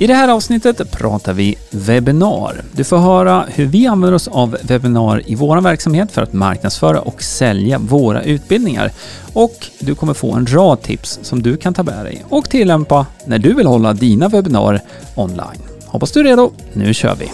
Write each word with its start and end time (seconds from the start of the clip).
I 0.00 0.06
det 0.06 0.14
här 0.14 0.28
avsnittet 0.28 0.90
pratar 0.90 1.32
vi 1.32 1.54
webbinar. 1.70 2.62
Du 2.72 2.84
får 2.84 2.98
höra 2.98 3.44
hur 3.48 3.66
vi 3.66 3.86
använder 3.86 4.14
oss 4.14 4.28
av 4.28 4.56
webbinar 4.62 5.22
i 5.26 5.34
vår 5.34 5.60
verksamhet 5.60 6.12
för 6.12 6.22
att 6.22 6.32
marknadsföra 6.32 7.00
och 7.00 7.22
sälja 7.22 7.78
våra 7.78 8.22
utbildningar. 8.22 8.90
Och 9.32 9.66
du 9.78 9.94
kommer 9.94 10.14
få 10.14 10.32
en 10.32 10.46
rad 10.46 10.82
tips 10.82 11.18
som 11.22 11.42
du 11.42 11.56
kan 11.56 11.74
ta 11.74 11.82
med 11.82 12.04
dig 12.04 12.24
och 12.28 12.50
tillämpa 12.50 13.06
när 13.24 13.38
du 13.38 13.54
vill 13.54 13.66
hålla 13.66 13.92
dina 13.92 14.28
webbinar 14.28 14.80
online. 15.14 15.62
Hoppas 15.86 16.12
du 16.12 16.20
är 16.20 16.24
redo. 16.24 16.52
Nu 16.72 16.94
kör 16.94 17.14
vi! 17.14 17.30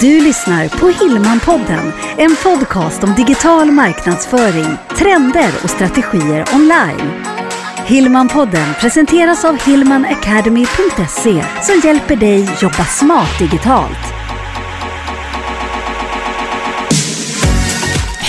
Du 0.00 0.20
lyssnar 0.20 0.68
på 0.68 1.04
Hillmanpodden, 1.04 1.92
en 2.16 2.36
podcast 2.42 3.04
om 3.04 3.14
digital 3.14 3.70
marknadsföring, 3.70 4.76
trender 4.98 5.52
och 5.64 5.70
strategier 5.70 6.44
online. 6.54 7.37
Hillmanpodden 7.88 8.74
presenteras 8.80 9.44
av 9.44 9.66
hillmanacademy.se 9.66 11.44
som 11.62 11.80
hjälper 11.84 12.16
dig 12.16 12.48
jobba 12.62 12.84
smart 12.84 13.38
digitalt. 13.38 14.17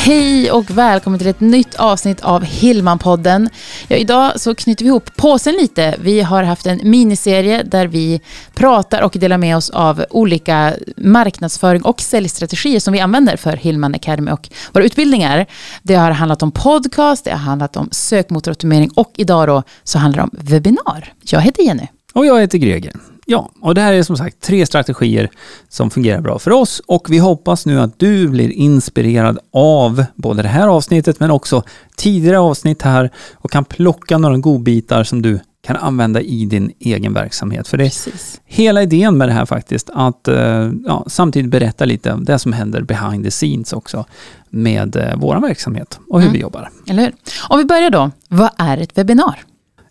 Hej 0.01 0.51
och 0.51 0.69
välkommen 0.69 1.19
till 1.19 1.27
ett 1.27 1.39
nytt 1.39 1.75
avsnitt 1.75 2.21
av 2.21 2.43
Hillmanpodden. 2.43 3.49
Ja, 3.87 3.95
idag 3.95 4.39
så 4.39 4.55
knyter 4.55 4.83
vi 4.83 4.89
ihop 4.89 5.15
påsen 5.15 5.53
lite. 5.53 5.95
Vi 5.99 6.21
har 6.21 6.43
haft 6.43 6.65
en 6.65 6.79
miniserie 6.83 7.63
där 7.63 7.87
vi 7.87 8.21
pratar 8.53 9.01
och 9.01 9.11
delar 9.19 9.37
med 9.37 9.57
oss 9.57 9.69
av 9.69 10.05
olika 10.09 10.73
marknadsföring 10.97 11.81
och 11.81 12.01
säljstrategier 12.01 12.79
som 12.79 12.93
vi 12.93 12.99
använder 12.99 13.37
för 13.37 13.57
Hillman 13.57 13.95
Academy 13.95 14.31
och 14.31 14.49
våra 14.73 14.83
utbildningar. 14.83 15.45
Det 15.83 15.95
har 15.95 16.11
handlat 16.11 16.43
om 16.43 16.51
podcast, 16.51 17.25
det 17.25 17.31
har 17.31 17.37
handlat 17.37 17.77
om 17.77 17.89
sökmotoroptimering 17.91 18.89
och 18.95 19.11
idag 19.15 19.47
då 19.47 19.63
så 19.83 19.99
handlar 19.99 20.17
det 20.17 20.23
om 20.23 20.31
webbinar. 20.31 21.13
Jag 21.21 21.41
heter 21.41 21.63
Jenny. 21.63 21.87
Och 22.13 22.25
jag 22.25 22.39
heter 22.41 22.57
Greger. 22.57 22.93
Ja, 23.25 23.49
och 23.61 23.75
det 23.75 23.81
här 23.81 23.93
är 23.93 24.03
som 24.03 24.17
sagt 24.17 24.41
tre 24.41 24.65
strategier 24.65 25.29
som 25.69 25.89
fungerar 25.89 26.21
bra 26.21 26.39
för 26.39 26.51
oss 26.51 26.81
och 26.87 27.07
vi 27.09 27.17
hoppas 27.17 27.65
nu 27.65 27.79
att 27.79 27.99
du 27.99 28.27
blir 28.27 28.49
inspirerad 28.49 29.39
av 29.53 30.05
både 30.15 30.41
det 30.41 30.47
här 30.49 30.67
avsnittet 30.67 31.19
men 31.19 31.31
också 31.31 31.63
tidigare 31.95 32.39
avsnitt 32.39 32.81
här 32.81 33.09
och 33.35 33.51
kan 33.51 33.65
plocka 33.65 34.17
några 34.17 34.37
godbitar 34.37 35.03
som 35.03 35.21
du 35.21 35.39
kan 35.61 35.75
använda 35.75 36.21
i 36.21 36.45
din 36.45 36.71
egen 36.79 37.13
verksamhet. 37.13 37.67
För 37.67 37.77
det 37.77 37.83
är 37.83 37.89
Precis. 37.89 38.41
hela 38.45 38.83
idén 38.83 39.17
med 39.17 39.29
det 39.29 39.33
här 39.33 39.45
faktiskt, 39.45 39.89
att 39.93 40.27
eh, 40.27 40.71
ja, 40.85 41.05
samtidigt 41.07 41.51
berätta 41.51 41.85
lite 41.85 42.13
om 42.13 42.25
det 42.25 42.39
som 42.39 42.53
händer 42.53 42.81
behind 42.81 43.23
the 43.25 43.31
scenes 43.31 43.73
också 43.73 44.05
med 44.49 44.95
eh, 44.95 45.13
vår 45.17 45.39
verksamhet 45.39 45.99
och 46.09 46.19
hur 46.19 46.27
Mm. 46.27 46.33
vi 46.33 46.39
jobbar. 46.39 46.69
Eller 46.87 47.03
hur? 47.03 47.13
Om 47.49 47.57
vi 47.57 47.65
börjar 47.65 47.89
då, 47.89 48.11
vad 48.27 48.49
är 48.57 48.77
ett 48.77 48.97
webbinar? 48.97 49.39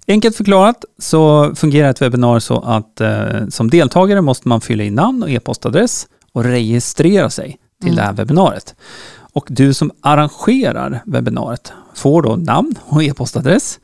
Enkelt 0.09 0.37
förklarat 0.37 0.85
så 0.99 1.53
fungerar 1.55 1.91
ett 1.91 2.03
webbinar 2.03 2.39
så 2.39 2.61
att 2.61 3.01
eh, 3.01 3.49
som 3.49 3.71
deltagare 3.71 4.21
måste 4.21 4.49
man 4.49 4.61
fylla 4.61 4.85
i 4.85 4.91
namn 4.91 5.23
och 5.23 5.31
e-postadress 5.31 6.07
och 6.33 6.45
registrera 6.45 7.31
sig 7.31 7.57
till 7.81 7.89
Mm. 7.89 7.97
det 7.97 8.03
här 8.03 8.13
webbinariet. 8.13 8.75
Och 9.33 9.47
du 9.51 9.75
som 9.75 9.91
arrangerar 10.01 11.03
webbinariet 11.07 11.73
får 11.95 12.23
då 12.23 12.37
namn 12.37 12.75
och 12.85 13.03
e-postadress 13.03 13.79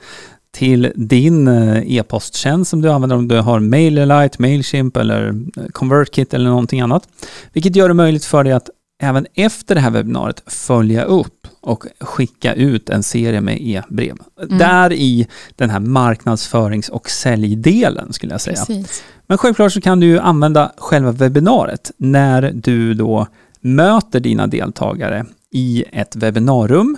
till 0.52 0.92
din 0.96 1.48
eh, 1.48 1.96
e-posttjänst 1.96 2.70
som 2.70 2.80
du 2.80 2.90
använder 2.90 3.16
om 3.16 3.28
du 3.28 3.40
har 3.40 3.60
MailerLite, 3.60 4.42
Mailchimp 4.42 4.96
eller 4.96 5.28
eh, 5.56 5.64
ConvertKit 5.72 6.34
eller 6.34 6.50
någonting 6.50 6.80
annat. 6.80 7.08
Vilket 7.52 7.76
gör 7.76 7.88
det 7.88 7.94
möjligt 7.94 8.24
för 8.24 8.44
dig 8.44 8.52
att 8.52 8.70
även 9.02 9.26
efter 9.34 9.74
det 9.74 9.80
här 9.80 9.90
webbinariet 9.90 10.42
följa 10.46 11.04
upp 11.04 11.43
och 11.64 11.84
skicka 12.00 12.54
ut 12.54 12.90
en 12.90 13.02
serie 13.02 13.40
med 13.40 13.58
e-brev. 13.60 14.16
Mm. 14.42 14.58
Där 14.58 14.92
i 14.92 15.26
den 15.56 15.70
här 15.70 15.80
marknadsförings 15.80 16.88
och 16.88 17.10
säljdelen 17.10 18.12
skulle 18.12 18.32
jag 18.34 18.40
säga. 18.40 18.56
Precis. 18.56 19.02
Men 19.26 19.38
självklart 19.38 19.72
så 19.72 19.80
kan 19.80 20.00
du 20.00 20.18
använda 20.18 20.72
själva 20.76 21.12
webbinariet 21.12 21.90
när 21.96 22.52
du 22.54 22.94
då 22.94 23.26
möter 23.60 24.20
dina 24.20 24.46
deltagare 24.46 25.26
i 25.50 25.84
ett 25.92 26.16
webbinarium. 26.16 26.96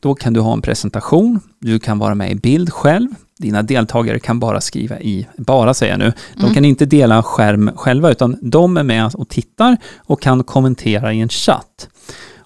Då 0.00 0.14
kan 0.14 0.32
du 0.32 0.40
ha 0.40 0.52
en 0.52 0.62
presentation, 0.62 1.40
du 1.58 1.78
kan 1.78 1.98
vara 1.98 2.14
med 2.14 2.30
i 2.30 2.34
bild 2.34 2.72
själv. 2.72 3.08
Dina 3.38 3.62
deltagare 3.62 4.18
kan 4.18 4.40
bara 4.40 4.60
skriva 4.60 5.00
i, 5.00 5.26
bara 5.36 5.74
säger 5.74 5.92
jag 5.92 5.98
nu, 5.98 6.12
de 6.34 6.42
Mm. 6.42 6.54
kan 6.54 6.64
inte 6.64 6.86
dela 6.86 7.22
skärm 7.22 7.70
själva 7.76 8.10
utan 8.10 8.36
de 8.42 8.76
är 8.76 8.82
med 8.82 9.10
och 9.14 9.28
tittar 9.28 9.76
och 9.96 10.22
kan 10.22 10.44
kommentera 10.44 11.12
i 11.12 11.20
en 11.20 11.28
chatt. 11.28 11.88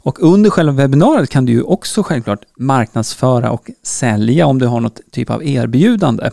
Och 0.04 0.22
under 0.22 0.50
själva 0.50 0.72
webbinariet 0.72 1.30
kan 1.30 1.46
du 1.46 1.52
ju 1.52 1.62
också 1.62 2.02
självklart 2.02 2.44
marknadsföra 2.56 3.50
och 3.50 3.70
sälja 3.82 4.46
om 4.46 4.58
du 4.58 4.66
har 4.66 4.80
något 4.80 5.00
typ 5.10 5.30
av 5.30 5.44
erbjudande. 5.44 6.30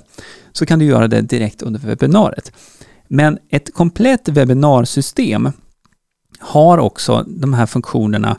Så 0.51 0.65
kan 0.65 0.79
du 0.79 0.85
göra 0.85 1.07
det 1.07 1.21
direkt 1.21 1.61
under 1.61 1.79
webbinariet. 1.79 2.51
Men 3.07 3.37
ett 3.49 3.73
komplett 3.73 4.27
webbinarsystem 4.27 5.51
har 6.39 6.77
också 6.77 7.25
de 7.27 7.53
här 7.53 7.65
funktionerna 7.65 8.37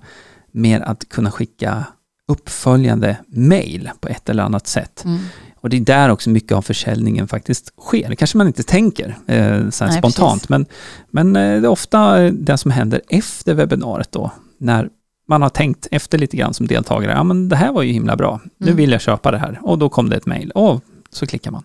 med 0.52 0.82
att 0.82 1.08
kunna 1.08 1.30
skicka 1.30 1.84
uppföljande 2.28 3.16
mail 3.28 3.90
på 4.00 4.08
ett 4.08 4.28
eller 4.28 4.42
annat 4.42 4.66
sätt. 4.66 5.04
Mm. 5.04 5.18
Och 5.60 5.70
det 5.70 5.76
är 5.76 5.80
där 5.80 6.08
också 6.08 6.30
mycket 6.30 6.52
av 6.52 6.62
försäljningen 6.62 7.28
faktiskt 7.28 7.72
sker. 7.80 8.08
Det 8.08 8.16
kanske 8.16 8.38
man 8.38 8.46
inte 8.46 8.62
tänker 8.62 9.16
eh, 9.26 9.70
så 9.70 9.84
Nej, 9.84 9.98
spontant, 9.98 10.48
precis. 10.48 10.48
men, 10.48 10.66
men 11.10 11.36
eh, 11.36 11.60
det 11.60 11.66
är 11.66 11.70
ofta 11.70 12.18
det 12.30 12.58
som 12.58 12.70
händer 12.70 13.00
efter 13.08 13.54
webbinariet 13.54 14.12
då, 14.12 14.30
när 14.58 14.88
man 15.30 15.42
har 15.42 15.48
tänkt 15.48 15.86
efter 15.90 16.18
lite 16.18 16.36
grann 16.36 16.54
som 16.54 16.66
deltagare, 16.66 17.12
ja 17.12 17.22
men 17.24 17.48
det 17.48 17.56
här 17.56 17.72
var 17.72 17.82
ju 17.82 17.92
himla 17.92 18.16
bra, 18.16 18.40
nu 18.58 18.66
Mm. 18.66 18.76
vill 18.76 18.90
jag 18.92 19.00
köpa 19.00 19.30
det 19.30 19.38
här. 19.38 19.58
Och 19.62 19.78
då 19.78 19.88
kom 19.88 20.10
det 20.10 20.16
ett 20.16 20.26
mejl, 20.26 20.50
och 20.50 20.80
så 21.12 21.26
klickar 21.26 21.50
man. 21.50 21.62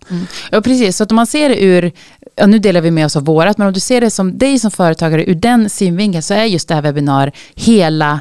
Ja, 0.51 0.61
precis. 0.61 0.97
Så 0.97 1.03
att 1.03 1.11
om 1.11 1.15
man 1.15 1.27
ser 1.27 1.49
det 1.49 1.63
ur, 1.63 1.91
ja, 2.35 2.45
nu 2.45 2.59
delar 2.59 2.81
vi 2.81 2.91
med 2.91 3.05
oss 3.05 3.15
av 3.15 3.25
vårat, 3.25 3.57
men 3.57 3.67
om 3.67 3.73
du 3.73 3.79
ser 3.79 4.01
det 4.01 4.09
som 4.11 4.37
dig 4.37 4.59
som 4.59 4.71
företagare 4.71 5.25
ur 5.29 5.35
den 5.35 5.69
synvinkeln 5.69 6.21
så 6.23 6.33
är 6.33 6.43
just 6.45 6.67
det 6.67 6.75
här 6.75 6.81
webbinar 6.81 7.31
hela 7.55 8.19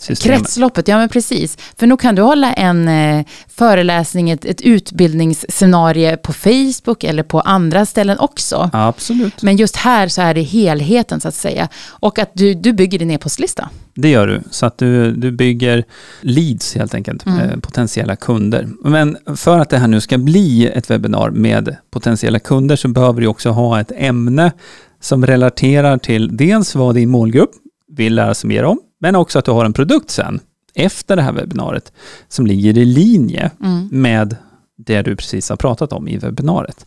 Systemet. 0.00 0.38
kretsloppet. 0.38 0.88
Ja, 0.88 0.98
men 0.98 1.08
precis. 1.08 1.58
För 1.76 1.86
nu 1.86 1.96
kan 1.96 2.14
du 2.14 2.22
hålla 2.22 2.52
en 2.52 2.88
eh, 2.88 3.26
föreläsning, 3.48 4.30
ett, 4.30 4.44
ett 4.44 4.60
utbildningsscenario 4.60 6.16
på 6.16 6.32
Facebook 6.32 7.04
eller 7.04 7.22
på 7.22 7.40
andra 7.40 7.86
ställen 7.86 8.18
också. 8.18 8.70
Absolut. 8.72 9.42
Men 9.42 9.56
just 9.56 9.76
här 9.76 10.08
så 10.08 10.22
är 10.22 10.34
det 10.34 10.42
helheten 10.42 11.20
så 11.20 11.28
att 11.28 11.34
säga. 11.34 11.68
Och 11.88 12.18
att 12.18 12.30
du, 12.34 12.54
du 12.54 12.72
bygger 12.72 12.98
din 12.98 13.10
e-postlista. 13.10 13.68
Det 13.94 14.08
gör 14.08 14.26
du, 14.26 14.42
så 14.50 14.66
att 14.66 14.78
du, 14.78 15.12
du 15.12 15.30
bygger 15.30 15.84
leads 16.20 16.74
helt 16.74 16.94
enkelt, 16.94 17.26
Mm. 17.26 17.40
eh, 17.40 17.56
potentiella 17.56 18.16
kunder. 18.16 18.68
Men 18.84 19.16
för 19.36 19.58
att 19.58 19.70
det 19.70 19.78
här 19.78 19.88
nu 19.88 20.00
ska 20.00 20.18
bli 20.18 20.66
ett 20.74 20.90
webbinar 20.90 21.30
med 21.30 21.76
potentiella 21.90 22.38
kunder 22.38 22.76
så 22.76 22.88
behöver 22.88 23.20
du 23.20 23.26
också 23.26 23.50
ha 23.50 23.80
ett 23.80 23.92
ämne 23.96 24.52
som 25.00 25.26
relaterar 25.26 25.98
till 25.98 26.36
dels 26.36 26.74
vad 26.74 26.94
din 26.94 27.10
målgrupp 27.10 27.50
vill 27.96 28.14
lära 28.14 28.34
sig 28.34 28.48
mer 28.48 28.64
om, 28.64 28.78
men 29.00 29.16
också 29.16 29.38
att 29.38 29.44
du 29.44 29.50
har 29.50 29.64
en 29.64 29.72
produkt 29.72 30.10
sen, 30.10 30.40
efter 30.74 31.16
det 31.16 31.22
här 31.22 31.32
webbinariet, 31.32 31.92
som 32.28 32.46
ligger 32.46 32.78
i 32.78 32.84
linje 32.84 33.50
Mm. 33.60 33.88
med 33.92 34.36
det 34.78 35.02
du 35.02 35.16
precis 35.16 35.48
har 35.48 35.56
pratat 35.56 35.92
om 35.92 36.08
i 36.08 36.16
webbinariet. 36.18 36.86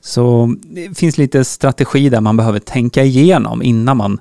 Så 0.00 0.54
det 0.62 0.98
finns 0.98 1.18
lite 1.18 1.44
strategi 1.44 2.08
där 2.08 2.20
man 2.20 2.36
behöver 2.36 2.58
tänka 2.58 3.04
igenom 3.04 3.62
innan 3.62 3.96
man 3.96 4.20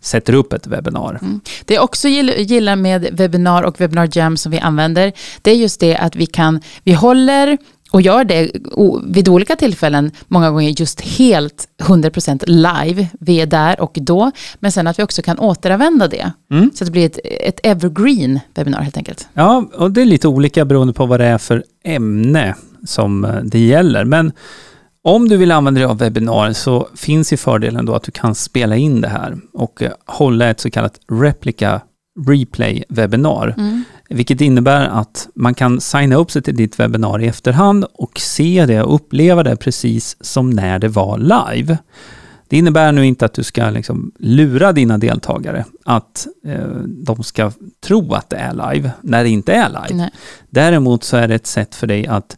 sätter 0.00 0.32
upp 0.32 0.52
ett 0.52 0.66
webbinar. 0.66 1.20
Det 1.64 1.74
jag 1.74 1.84
också 1.84 2.08
gill- 2.08 2.34
gillar 2.38 2.76
med 2.76 3.08
webbinar 3.12 3.62
och 3.62 3.80
webbinar 3.80 4.08
jam 4.12 4.36
som 4.36 4.52
vi 4.52 4.58
använder, 4.58 5.12
det 5.42 5.50
är 5.50 5.54
just 5.54 5.80
det 5.80 5.96
att 5.96 6.16
vi 6.16 6.26
kan, 6.26 6.60
vi 6.84 6.92
håller 6.92 7.58
och 7.90 8.02
gör 8.02 8.24
det 8.24 8.50
vid 9.04 9.28
olika 9.28 9.56
tillfällen, 9.56 10.10
många 10.26 10.50
gånger 10.50 10.80
just 10.80 11.00
helt 11.00 11.68
100% 11.82 12.44
live, 12.46 13.08
vi 13.20 13.40
är 13.40 13.46
där 13.46 13.80
och 13.80 13.98
då, 14.00 14.30
men 14.58 14.72
sen 14.72 14.86
att 14.86 14.98
vi 14.98 15.02
också 15.02 15.22
kan 15.22 15.38
återanvända 15.38 16.08
det. 16.08 16.32
Mm. 16.50 16.70
Så 16.74 16.84
att 16.84 16.86
det 16.86 16.92
blir 16.92 17.06
ett, 17.06 17.18
ett 17.24 17.60
evergreen 17.62 18.40
webbinar 18.54 18.80
helt 18.80 18.96
enkelt. 18.96 19.28
Ja, 19.34 19.64
och 19.74 19.90
det 19.90 20.00
är 20.00 20.04
lite 20.04 20.28
olika 20.28 20.64
beroende 20.64 20.92
på 20.92 21.06
vad 21.06 21.20
det 21.20 21.26
är 21.26 21.38
för 21.38 21.64
ämne 21.84 22.54
som 22.86 23.24
eh, 23.24 23.36
det 23.42 23.58
gäller. 23.58 24.04
Men 24.04 24.32
om 25.02 25.28
du 25.28 25.36
vill 25.36 25.52
använda 25.52 25.78
dig 25.78 25.88
av 25.88 25.98
webbinar 25.98 26.52
så 26.52 26.88
finns 26.96 27.32
ju 27.32 27.36
fördelen 27.36 27.86
då 27.86 27.94
att 27.94 28.02
du 28.02 28.12
kan 28.12 28.34
spela 28.34 28.76
in 28.76 29.00
det 29.00 29.08
här 29.08 29.36
och 29.52 29.82
eh, 29.82 29.92
hålla 30.06 30.50
ett 30.50 30.60
så 30.60 30.70
kallat 30.70 31.00
replica 32.26 32.84
replay-webbinar. 32.88 33.54
Vilket 34.10 34.40
innebär 34.40 34.86
att 34.86 35.28
man 35.34 35.54
kan 35.54 35.80
signa 35.80 36.16
upp 36.16 36.30
sig 36.30 36.42
till 36.42 36.56
ditt 36.56 36.80
webbinar 36.80 37.22
i 37.22 37.26
efterhand 37.26 37.84
och 37.94 38.18
se 38.18 38.66
det 38.66 38.82
och 38.82 38.94
uppleva 38.94 39.42
det 39.42 39.56
precis 39.56 40.16
som 40.20 40.50
när 40.50 40.78
det 40.78 40.88
var 40.88 41.18
live. 41.18 41.78
Det 42.48 42.56
innebär 42.56 42.92
nu 42.92 43.06
inte 43.06 43.24
att 43.24 43.34
du 43.34 43.42
ska 43.42 43.70
liksom 43.70 44.12
lura 44.18 44.72
dina 44.72 44.98
deltagare 44.98 45.64
att 45.84 46.26
eh, 46.46 46.68
de 46.86 47.22
ska 47.22 47.52
tro 47.80 48.14
att 48.14 48.30
det 48.30 48.36
är 48.36 48.72
live 48.72 48.90
när 49.02 49.24
det 49.24 49.30
inte 49.30 49.52
är 49.52 49.68
live. 49.68 49.94
Nej. 49.94 50.10
Däremot 50.50 51.04
så 51.04 51.16
är 51.16 51.28
det 51.28 51.34
ett 51.34 51.46
sätt 51.46 51.74
för 51.74 51.86
dig 51.86 52.06
att 52.06 52.36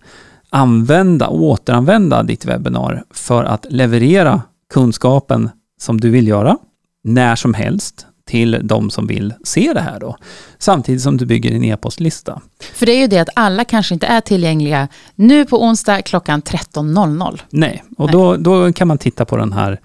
använda 0.50 1.26
och 1.26 1.42
återanvända 1.42 2.22
ditt 2.22 2.44
webbinar 2.44 3.04
för 3.10 3.44
att 3.44 3.66
leverera 3.70 4.42
kunskapen 4.72 5.50
som 5.80 6.00
du 6.00 6.10
vill 6.10 6.28
göra 6.28 6.58
när 7.04 7.36
som 7.36 7.54
helst 7.54 8.06
till 8.30 8.60
de 8.62 8.90
som 8.90 9.06
vill 9.06 9.34
se 9.44 9.72
det 9.74 9.80
här 9.80 10.00
då. 10.00 10.16
Samtidigt 10.58 11.02
som 11.02 11.16
du 11.16 11.26
bygger 11.26 11.50
din 11.50 11.64
e-postlista. 11.64 12.40
För 12.74 12.86
det 12.86 12.92
är 12.92 13.00
ju 13.00 13.06
det 13.06 13.18
att 13.18 13.28
alla 13.36 13.64
kanske 13.64 13.94
inte 13.94 14.06
är 14.06 14.20
tillgängliga 14.20 14.88
nu 15.14 15.44
på 15.44 15.64
onsdag 15.64 16.02
klockan 16.02 16.42
13.00. 16.42 17.40
Nej, 17.50 17.84
och 17.96 18.06
Nej. 18.06 18.12
Då, 18.12 18.36
då 18.36 18.72
kan 18.72 18.88
man 18.88 18.98
titta 18.98 19.24
på 19.24 19.36
den 19.36 19.52
här 19.52 19.80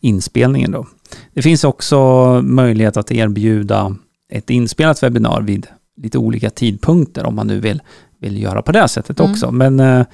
inspelningen 0.00 0.70
då. 0.70 0.86
Det 1.34 1.42
finns 1.42 1.64
också 1.64 1.96
möjlighet 2.44 2.96
att 2.96 3.10
erbjuda 3.12 3.96
ett 4.32 4.50
inspelat 4.50 5.02
webbinar 5.02 5.42
vid 5.42 5.66
lite 6.02 6.18
olika 6.18 6.50
tidpunkter 6.50 7.26
om 7.26 7.34
man 7.34 7.46
nu 7.46 7.60
vill, 7.60 7.82
vill 8.20 8.42
göra 8.42 8.62
på 8.62 8.72
det 8.72 8.88
sättet 8.88 9.20
Mm. 9.20 9.32
också. 9.32 9.50
Men 9.50 9.80
eh, 9.80 10.06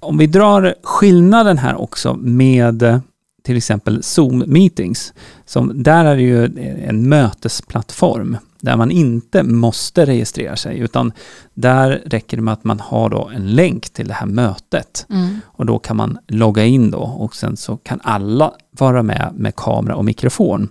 om 0.00 0.18
vi 0.18 0.26
drar 0.26 0.74
skillnaden 0.82 1.58
här 1.58 1.80
också 1.80 2.14
med 2.14 2.82
eh, 2.82 2.98
till 3.44 3.56
exempel 3.56 4.02
Zoom-meetings. 4.02 5.12
Som, 5.46 5.82
där 5.82 6.04
är 6.04 6.16
det 6.16 6.22
ju 6.22 6.44
en 6.88 7.08
mötesplattform 7.08 8.36
där 8.60 8.76
man 8.76 8.90
inte 8.90 9.42
måste 9.42 10.06
registrera 10.06 10.56
sig 10.56 10.78
utan 10.78 11.12
där 11.54 12.02
räcker 12.06 12.36
det 12.36 12.42
med 12.42 12.54
att 12.54 12.64
man 12.64 12.80
har 12.80 13.08
då 13.08 13.30
en 13.34 13.54
länk 13.54 13.90
till 13.90 14.08
det 14.08 14.14
här 14.14 14.26
mötet. 14.26 15.06
Mm. 15.10 15.40
Och 15.46 15.66
då 15.66 15.78
kan 15.78 15.96
man 15.96 16.18
logga 16.28 16.64
in 16.64 16.90
då 16.90 16.98
och 16.98 17.36
sen 17.36 17.56
så 17.56 17.76
kan 17.76 18.00
alla 18.02 18.52
vara 18.70 19.02
med 19.02 19.32
med 19.34 19.56
kamera 19.56 19.96
och 19.96 20.04
mikrofon. 20.04 20.68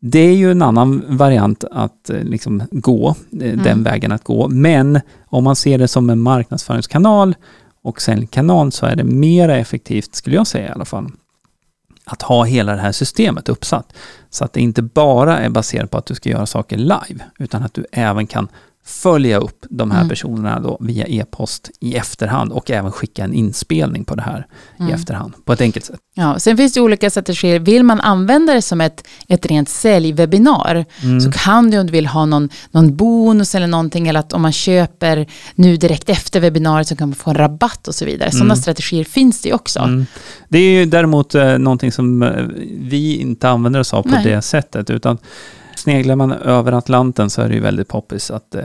Det 0.00 0.18
är 0.18 0.34
ju 0.34 0.50
en 0.50 0.62
annan 0.62 1.04
variant 1.08 1.64
att 1.70 2.10
eh, 2.10 2.22
liksom 2.22 2.62
gå, 2.70 3.14
eh, 3.40 3.58
den 3.58 3.82
vägen 3.82 4.12
att 4.12 4.24
gå. 4.24 4.48
Men 4.48 5.00
om 5.26 5.44
man 5.44 5.56
ser 5.56 5.78
det 5.78 5.88
som 5.88 6.10
en 6.10 6.20
marknadsföringskanal 6.20 7.34
och 7.82 8.02
säljkanal 8.02 8.72
så 8.72 8.86
är 8.86 8.96
det 8.96 9.04
mer 9.04 9.48
effektivt, 9.48 10.14
skulle 10.14 10.36
jag 10.36 10.46
säga 10.46 10.68
i 10.68 10.72
alla 10.72 10.84
fall, 10.84 11.10
att 12.04 12.22
ha 12.22 12.44
hela 12.44 12.74
det 12.74 12.80
här 12.80 12.92
systemet 12.92 13.48
uppsatt. 13.48 13.92
Så 14.30 14.44
att 14.44 14.52
det 14.52 14.60
inte 14.60 14.82
bara 14.82 15.38
är 15.38 15.48
baserat 15.48 15.90
på 15.90 15.98
att 15.98 16.06
du 16.06 16.14
ska 16.14 16.30
göra 16.30 16.46
saker 16.46 16.76
live, 16.76 17.24
utan 17.38 17.62
att 17.62 17.74
du 17.74 17.86
även 17.92 18.26
kan 18.26 18.48
följa 18.86 19.38
upp 19.38 19.66
de 19.70 19.90
här 19.90 19.98
Mm. 19.98 20.08
personerna 20.08 20.60
då 20.60 20.76
via 20.80 21.06
e-post 21.06 21.70
i 21.80 21.94
efterhand 21.94 22.52
och 22.52 22.70
även 22.70 22.92
skicka 22.92 23.24
en 23.24 23.34
inspelning 23.34 24.04
på 24.04 24.14
det 24.14 24.22
här 24.22 24.46
i 24.78 24.82
Mm. 24.82 24.94
efterhand 24.94 25.32
på 25.44 25.52
ett 25.52 25.60
enkelt 25.60 25.84
sätt. 25.84 26.00
Ja, 26.14 26.38
sen 26.38 26.56
finns 26.56 26.72
det 26.72 26.80
olika 26.80 27.10
strategier. 27.10 27.58
Vill 27.58 27.82
man 27.82 28.00
använda 28.00 28.54
det 28.54 28.62
som 28.62 28.80
ett, 28.80 29.06
ett 29.28 29.46
rent 29.46 29.68
säljwebbinar 29.68 30.84
Mm. 31.02 31.20
så 31.20 31.32
kan 31.32 31.70
du 31.70 31.78
om 31.78 31.86
du 31.86 31.92
vill 31.92 32.06
ha 32.06 32.24
någon, 32.26 32.48
någon 32.70 32.96
bonus 32.96 33.54
eller 33.54 33.66
någonting 33.66 34.08
eller 34.08 34.20
att 34.20 34.32
om 34.32 34.42
man 34.42 34.52
köper 34.52 35.26
nu 35.54 35.76
direkt 35.76 36.08
efter 36.08 36.40
webbinariet 36.40 36.88
så 36.88 36.96
kan 36.96 37.08
man 37.08 37.14
få 37.14 37.30
en 37.30 37.36
rabatt 37.36 37.88
och 37.88 37.94
så 37.94 38.04
vidare. 38.04 38.30
Sådana 38.30 38.44
Mm. 38.54 38.56
strategier 38.62 39.04
finns 39.04 39.40
det 39.40 39.48
ju 39.48 39.54
också. 39.54 39.80
Mm. 39.80 40.06
Det 40.48 40.58
är 40.58 40.70
ju 40.80 40.86
däremot 40.86 41.34
eh, 41.34 41.58
någonting 41.58 41.92
som 41.92 42.22
eh, 42.22 42.44
vi 42.80 43.16
inte 43.16 43.48
använder 43.48 43.80
oss 43.80 43.94
av 43.94 44.02
på 44.02 44.08
Nej. 44.08 44.24
det 44.24 44.42
sättet, 44.42 44.90
utan 44.90 45.18
sneglar 45.84 46.16
man 46.16 46.32
över 46.32 46.72
Atlanten 46.72 47.30
så 47.30 47.42
är 47.42 47.48
det 47.48 47.54
ju 47.54 47.60
väldigt 47.60 47.88
poppis 47.88 48.30
att 48.30 48.54
eh, 48.54 48.62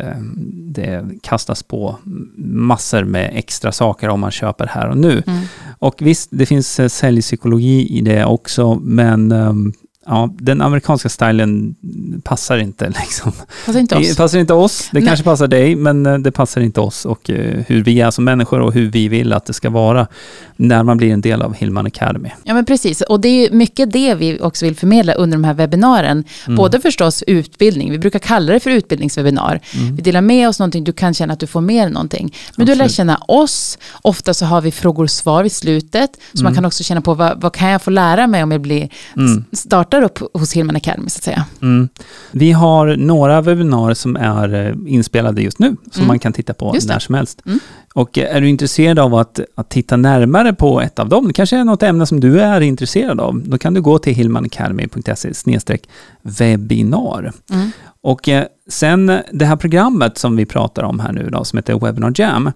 det 0.73 1.05
kastas 1.23 1.63
på 1.63 1.95
massor 2.37 3.03
med 3.03 3.31
extra 3.33 3.71
saker 3.71 4.09
om 4.09 4.19
man 4.19 4.31
köper 4.31 4.65
här 4.67 4.89
och 4.89 4.97
nu. 4.97 5.23
Mm. 5.27 5.41
Och 5.79 5.95
visst, 5.99 6.29
det 6.31 6.45
finns 6.45 6.79
eh, 6.79 6.87
säljpsykologi 6.87 7.97
i 7.97 8.01
det 8.01 8.25
också, 8.25 8.75
men 8.75 9.31
ehm, 9.31 9.73
ja, 10.09 10.29
den 10.39 10.61
amerikanska 10.61 11.09
stilen 11.09 11.75
passar 12.23 12.57
inte. 12.57 12.85
Liksom. 12.99 13.31
Passar 13.65 13.79
inte 13.79 13.95
Det 13.95 14.09
oss. 14.11 14.17
passar 14.17 14.39
inte 14.39 14.53
oss, 14.53 14.89
det 14.91 14.99
Nej. 14.99 15.07
kanske 15.07 15.23
passar 15.23 15.47
dig, 15.47 15.75
men 15.75 16.05
eh, 16.05 16.17
det 16.17 16.31
passar 16.31 16.61
inte 16.61 16.81
oss 16.81 17.05
och 17.05 17.29
eh, 17.29 17.63
hur 17.67 17.83
vi 17.83 18.01
är 18.01 18.11
som 18.11 18.23
människor 18.23 18.59
och 18.59 18.73
hur 18.73 18.89
vi 18.91 19.07
vill 19.07 19.33
att 19.33 19.45
det 19.45 19.53
ska 19.53 19.69
vara 19.69 20.07
när 20.55 20.83
man 20.83 20.97
blir 20.97 21.13
en 21.13 21.21
del 21.21 21.41
av 21.41 21.53
Hillman 21.55 21.85
Academy. 21.87 22.29
Ja 22.43 22.53
men 22.53 22.65
precis, 22.65 23.01
och 23.01 23.19
det 23.19 23.27
är 23.29 23.51
mycket 23.51 23.91
det 23.91 24.15
vi 24.15 24.39
också 24.41 24.65
vill 24.65 24.75
förmedla 24.75 25.13
under 25.13 25.37
de 25.37 25.43
här 25.43 25.53
webbinaren. 25.53 26.23
Mm. 26.47 26.57
Både 26.57 26.79
förstås 26.81 27.23
utbildning, 27.27 27.91
vi 27.91 27.99
brukar 27.99 28.19
kalla 28.19 28.53
det 28.53 28.59
för 28.59 28.69
utbildningswebinar. 28.71 29.59
Vi 29.95 30.01
delar 30.01 30.21
med 30.21 30.49
oss 30.49 30.59
någonting, 30.59 30.83
du 30.83 30.93
kan 30.93 31.13
känna 31.13 31.33
att 31.33 31.39
du 31.39 31.47
får 31.47 31.61
med 31.61 31.83
dig 31.87 31.93
någonting. 31.93 32.35
Men 32.55 32.65
du 32.65 32.75
lär 32.75 32.83
Absolut. 32.83 32.95
känna 32.95 33.17
oss, 33.27 33.77
ofta 34.01 34.33
så 34.33 34.45
har 34.45 34.61
vi 34.61 34.71
frågor 34.71 35.03
och 35.03 35.11
svar 35.11 35.43
vid 35.43 35.51
slutet. 35.51 36.09
Så 36.33 36.43
man 36.43 36.55
kan 36.55 36.65
också 36.65 36.83
känna 36.83 37.01
på 37.01 37.13
vad, 37.13 37.41
vad 37.41 37.53
kan 37.53 37.69
jag 37.69 37.81
få 37.81 37.89
lära 37.91 38.27
mig 38.27 38.43
om 38.43 38.51
jag 38.51 38.61
blir, 38.61 38.89
Mm. 39.15 39.45
s- 39.51 39.63
startar 40.07 40.23
upp 40.25 40.33
hos 40.33 40.53
Hillman 40.53 40.75
Academy 40.75 41.09
så 41.09 41.17
att 41.17 41.23
säga. 41.23 41.45
Mm. 41.61 41.89
Vi 42.31 42.51
har 42.51 42.97
några 42.97 43.41
webbinarier 43.41 43.95
som 43.95 44.15
är 44.15 44.53
eh, 44.53 44.75
inspelade 44.93 45.41
just 45.41 45.59
nu, 45.59 45.67
som 45.91 45.99
Mm. 46.01 46.07
man 46.07 46.19
kan 46.19 46.33
titta 46.33 46.53
på 46.53 46.75
när 46.87 46.99
som 46.99 47.15
helst. 47.15 47.41
Mm. 47.45 47.59
Och 47.93 48.17
eh, 48.17 48.35
är 48.35 48.41
du 48.41 48.49
intresserad 48.49 48.99
av 48.99 49.15
att, 49.15 49.39
att 49.55 49.69
titta 49.69 49.97
närmare 49.97 50.53
på 50.53 50.81
ett 50.81 50.99
av 50.99 51.09
dem, 51.09 51.27
det 51.27 51.33
kanske 51.33 51.57
är 51.57 51.63
något 51.63 51.83
ämne 51.83 52.05
som 52.05 52.19
du 52.19 52.41
är 52.41 52.61
intresserad 52.61 53.19
av, 53.19 53.41
då 53.45 53.57
kan 53.57 53.73
du 53.73 53.81
gå 53.81 53.99
till 53.99 54.13
hillmanacademy.se 54.13 55.77
webbinar. 56.21 57.31
Mm. 57.51 57.71
Och 58.01 58.29
eh, 58.29 58.45
sen 58.67 59.11
det 59.31 59.45
här 59.45 59.55
programmet 59.55 60.17
som 60.17 60.35
vi 60.35 60.45
pratar 60.45 60.83
om 60.83 60.99
här 60.99 61.11
nu 61.11 61.29
då, 61.29 61.43
som 61.43 61.57
heter 61.57 61.79
Webinar 61.79 62.13
Jam, 62.15 62.51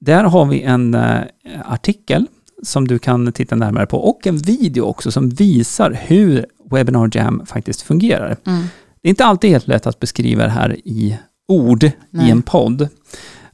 där 0.00 0.24
har 0.24 0.44
vi 0.44 0.62
en 0.62 0.96
artikel 1.64 2.26
som 2.62 2.88
du 2.88 2.98
kan 2.98 3.32
titta 3.32 3.56
närmare 3.56 3.86
på 3.86 3.98
och 3.98 4.26
en 4.26 4.36
video 4.38 4.82
också 4.82 5.10
som 5.10 5.30
visar 5.30 5.98
hur 6.06 6.46
Webinar 6.72 7.10
Jam 7.12 7.46
faktiskt 7.46 7.82
fungerar. 7.82 8.36
Mm. 8.46 8.62
Det 9.02 9.08
är 9.08 9.10
inte 9.10 9.24
alltid 9.24 9.50
helt 9.50 9.68
lätt 9.68 9.86
att 9.86 10.00
beskriva 10.00 10.44
det 10.44 10.50
här 10.50 10.76
i 10.84 11.18
ord 11.48 11.90
Nej. 12.10 12.28
i 12.28 12.30
en 12.30 12.42
podd. 12.42 12.88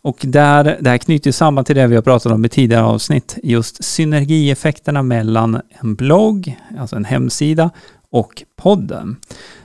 Och 0.03 0.19
där, 0.23 0.76
det 0.81 0.91
här 0.91 0.99
knyter 0.99 1.32
samman 1.32 1.65
till 1.65 1.76
det 1.76 1.87
vi 1.87 1.94
har 1.94 2.03
pratat 2.03 2.32
om 2.32 2.44
i 2.44 2.49
tidigare 2.49 2.85
avsnitt, 2.85 3.38
just 3.43 3.85
synergieffekterna 3.85 5.03
mellan 5.03 5.61
en 5.70 5.94
blogg, 5.94 6.56
alltså 6.79 6.97
en 6.97 7.05
hemsida, 7.05 7.70
och 8.12 8.43
podden. 8.56 9.16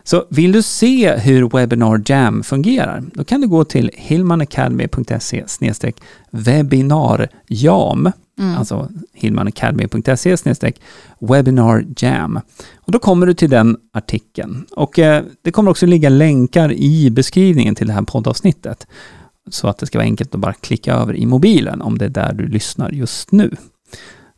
Så 0.03 0.25
vill 0.29 0.51
du 0.51 0.61
se 0.61 1.15
hur 1.17 1.49
Webinar 1.49 2.01
Jam 2.05 2.43
fungerar, 2.43 3.03
då 3.13 3.23
kan 3.23 3.41
du 3.41 3.47
gå 3.47 3.63
till 3.63 3.91
hillmanacademy.se 3.93 5.43
webinarjam, 6.31 8.11
Mm. 8.39 8.57
alltså 8.57 8.89
hillmanacademy.se 9.13 10.35
webinarjam. 11.19 12.39
Och 12.75 12.91
då 12.91 12.99
kommer 12.99 13.25
du 13.25 13.33
till 13.33 13.49
den 13.49 13.77
artikeln. 13.93 14.65
Och 14.71 14.99
eh, 14.99 15.23
det 15.41 15.51
kommer 15.51 15.71
också 15.71 15.85
ligga 15.85 16.09
länkar 16.09 16.71
i 16.71 17.09
beskrivningen 17.11 17.75
till 17.75 17.87
det 17.87 17.93
här 17.93 18.01
poddavsnittet. 18.01 18.87
Så 19.49 19.67
att 19.67 19.77
det 19.77 19.85
ska 19.85 19.97
vara 19.97 20.05
enkelt 20.05 20.35
att 20.35 20.41
bara 20.41 20.53
klicka 20.53 20.93
över 20.93 21.15
i 21.15 21.25
mobilen 21.25 21.81
om 21.81 21.97
det 21.97 22.05
är 22.05 22.09
där 22.09 22.33
du 22.33 22.47
lyssnar 22.47 22.89
just 22.89 23.31
nu. 23.31 23.55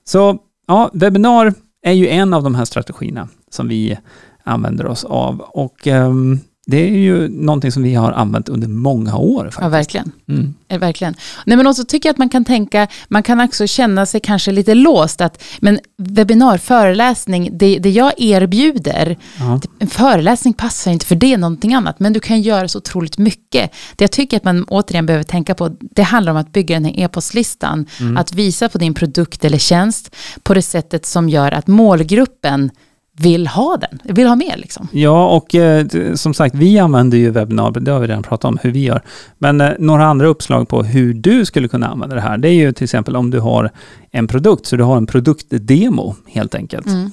Så 0.03 0.39
ja, 0.67 0.89
webbinar 0.93 1.53
är 1.85 1.93
ju 1.93 2.07
en 2.07 2.33
av 2.33 2.43
de 2.43 2.55
här 2.55 2.65
strategierna 2.65 3.27
som 3.49 3.67
vi 3.67 3.97
använder 4.43 4.85
oss 4.85 5.03
av. 5.03 5.39
Och 5.41 5.87
ehm, 5.87 6.39
det 6.67 6.77
är 6.77 6.97
ju 6.97 7.27
någonting 7.29 7.71
som 7.71 7.83
vi 7.83 7.93
har 7.95 8.11
använt 8.11 8.49
under 8.49 8.67
många 8.67 9.17
år 9.17 9.43
faktiskt. 9.43 9.61
Ja, 9.61 9.69
verkligen. 9.69 10.11
Mm. 10.29 10.53
Eh, 10.67 10.79
Verkligen. 10.79 11.15
Nej, 11.45 11.57
men 11.57 11.67
också 11.67 11.83
tycker 11.85 12.09
jag 12.09 12.13
att 12.13 12.17
man 12.17 12.29
kan 12.29 12.45
tänka, 12.45 12.87
man 13.07 13.23
kan 13.23 13.41
också 13.41 13.67
känna 13.67 14.05
sig 14.05 14.19
kanske 14.19 14.51
lite 14.51 14.73
låst, 14.73 15.21
att 15.21 15.43
men 15.59 15.79
webbinar, 15.97 16.57
föreläsning, 16.57 17.49
det, 17.57 17.79
det 17.79 17.89
jag 17.89 18.13
erbjuder, 18.17 19.17
Ja. 19.39 19.61
en 19.79 19.87
föreläsning 19.87 20.53
passar 20.53 20.91
inte 20.91 21.05
för 21.05 21.15
det 21.15 21.33
är 21.33 21.37
någonting 21.37 21.73
annat, 21.73 21.99
men 21.99 22.13
du 22.13 22.19
kan 22.19 22.41
göra 22.41 22.67
så 22.67 22.77
otroligt 22.77 23.17
mycket. 23.17 23.71
Det 23.95 24.03
jag 24.03 24.11
tycker 24.11 24.37
att 24.37 24.43
man 24.43 24.63
återigen 24.63 25.05
behöver 25.05 25.23
tänka 25.23 25.55
på, 25.55 25.69
det 25.79 26.03
handlar 26.03 26.31
om 26.31 26.37
att 26.37 26.53
bygga 26.53 26.75
den 26.75 26.85
här 26.85 26.99
e-postlistan, 26.99 27.85
att 28.17 28.33
visa 28.33 28.69
på 28.69 28.77
din 28.77 28.93
produkt 28.93 29.45
eller 29.45 29.57
tjänst 29.57 30.15
på 30.43 30.53
det 30.53 30.61
sättet 30.61 31.05
som 31.05 31.29
gör 31.29 31.51
att 31.51 31.67
målgruppen 31.67 32.71
vill 33.17 33.47
ha 33.47 33.77
den, 33.77 34.15
vill 34.15 34.27
ha 34.27 34.35
mer 34.35 34.57
liksom. 34.57 34.87
Ja, 34.91 35.27
och 35.27 35.55
eh, 35.55 35.85
som 36.15 36.33
sagt, 36.33 36.55
vi 36.55 36.79
använder 36.79 37.17
ju 37.17 37.29
webbinar, 37.29 37.71
det 37.71 37.91
har 37.91 37.99
vi 37.99 38.07
redan 38.07 38.23
pratat 38.23 38.45
om 38.45 38.57
hur 38.61 38.71
vi 38.71 38.83
gör. 38.83 39.01
Men 39.37 39.61
eh, 39.61 39.69
några 39.79 40.05
andra 40.05 40.27
uppslag 40.27 40.67
på 40.67 40.83
hur 40.83 41.13
du 41.13 41.45
skulle 41.45 41.67
kunna 41.67 41.87
använda 41.87 42.15
det 42.15 42.21
här, 42.21 42.37
det 42.37 42.49
är 42.49 42.53
ju 42.53 42.71
till 42.71 42.83
exempel 42.83 43.15
om 43.15 43.31
du 43.31 43.39
har 43.39 43.71
en 44.11 44.27
produkt, 44.27 44.65
så 44.65 44.75
du 44.75 44.83
har 44.83 44.97
en 44.97 45.07
produktdemo 45.07 46.15
helt 46.27 46.55
enkelt. 46.55 46.87
Mm. 46.87 47.11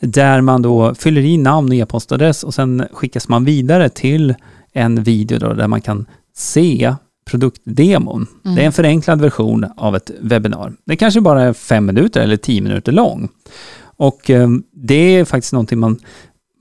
Där 0.00 0.40
man 0.40 0.62
då 0.62 0.94
fyller 0.94 1.20
i 1.20 1.36
namn 1.36 1.68
och 1.68 1.74
e-postadress 1.74 2.44
och 2.44 2.54
sen 2.54 2.86
skickas 2.92 3.28
man 3.28 3.44
vidare 3.44 3.88
till 3.88 4.34
en 4.72 5.02
video 5.02 5.38
då, 5.38 5.52
där 5.52 5.68
man 5.68 5.80
kan 5.80 6.06
se 6.36 6.94
produktdemon. 7.24 8.26
Det 8.42 8.62
är 8.62 8.66
en 8.66 8.72
förenklad 8.72 9.20
version 9.20 9.66
av 9.76 9.96
ett 9.96 10.10
webbinar. 10.20 10.72
Det 10.84 10.96
kanske 10.96 11.20
bara 11.20 11.42
är 11.42 11.52
fem 11.52 11.86
minuter 11.86 12.20
eller 12.20 12.36
tio 12.36 12.60
minuter 12.60 12.92
lång. 12.92 13.28
Och 13.96 14.30
eh, 14.30 14.48
det 14.72 14.94
är 14.94 15.24
faktiskt 15.24 15.52
någonting 15.52 15.78
man, 15.78 15.98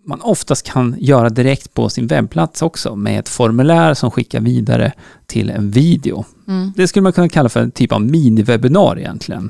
man 0.08 0.22
oftast 0.22 0.66
kan 0.66 0.96
göra 1.00 1.30
direkt 1.30 1.74
på 1.74 1.90
sin 1.90 2.08
webbplats 2.08 2.62
också 2.62 2.96
med 2.96 3.20
ett 3.20 3.30
formulär 3.30 3.94
som 3.94 4.12
skickar 4.12 4.42
vidare 4.42 4.92
till 5.26 5.50
en 5.50 5.72
video. 5.72 6.26
Mm. 6.48 6.74
Det 6.76 6.88
skulle 6.88 7.04
man 7.04 7.14
kunna 7.14 7.30
kalla 7.30 7.50
för 7.50 7.60
en 7.60 7.72
typ 7.72 7.92
av 7.92 8.02
miniwebbinar 8.02 9.00
egentligen. 9.00 9.50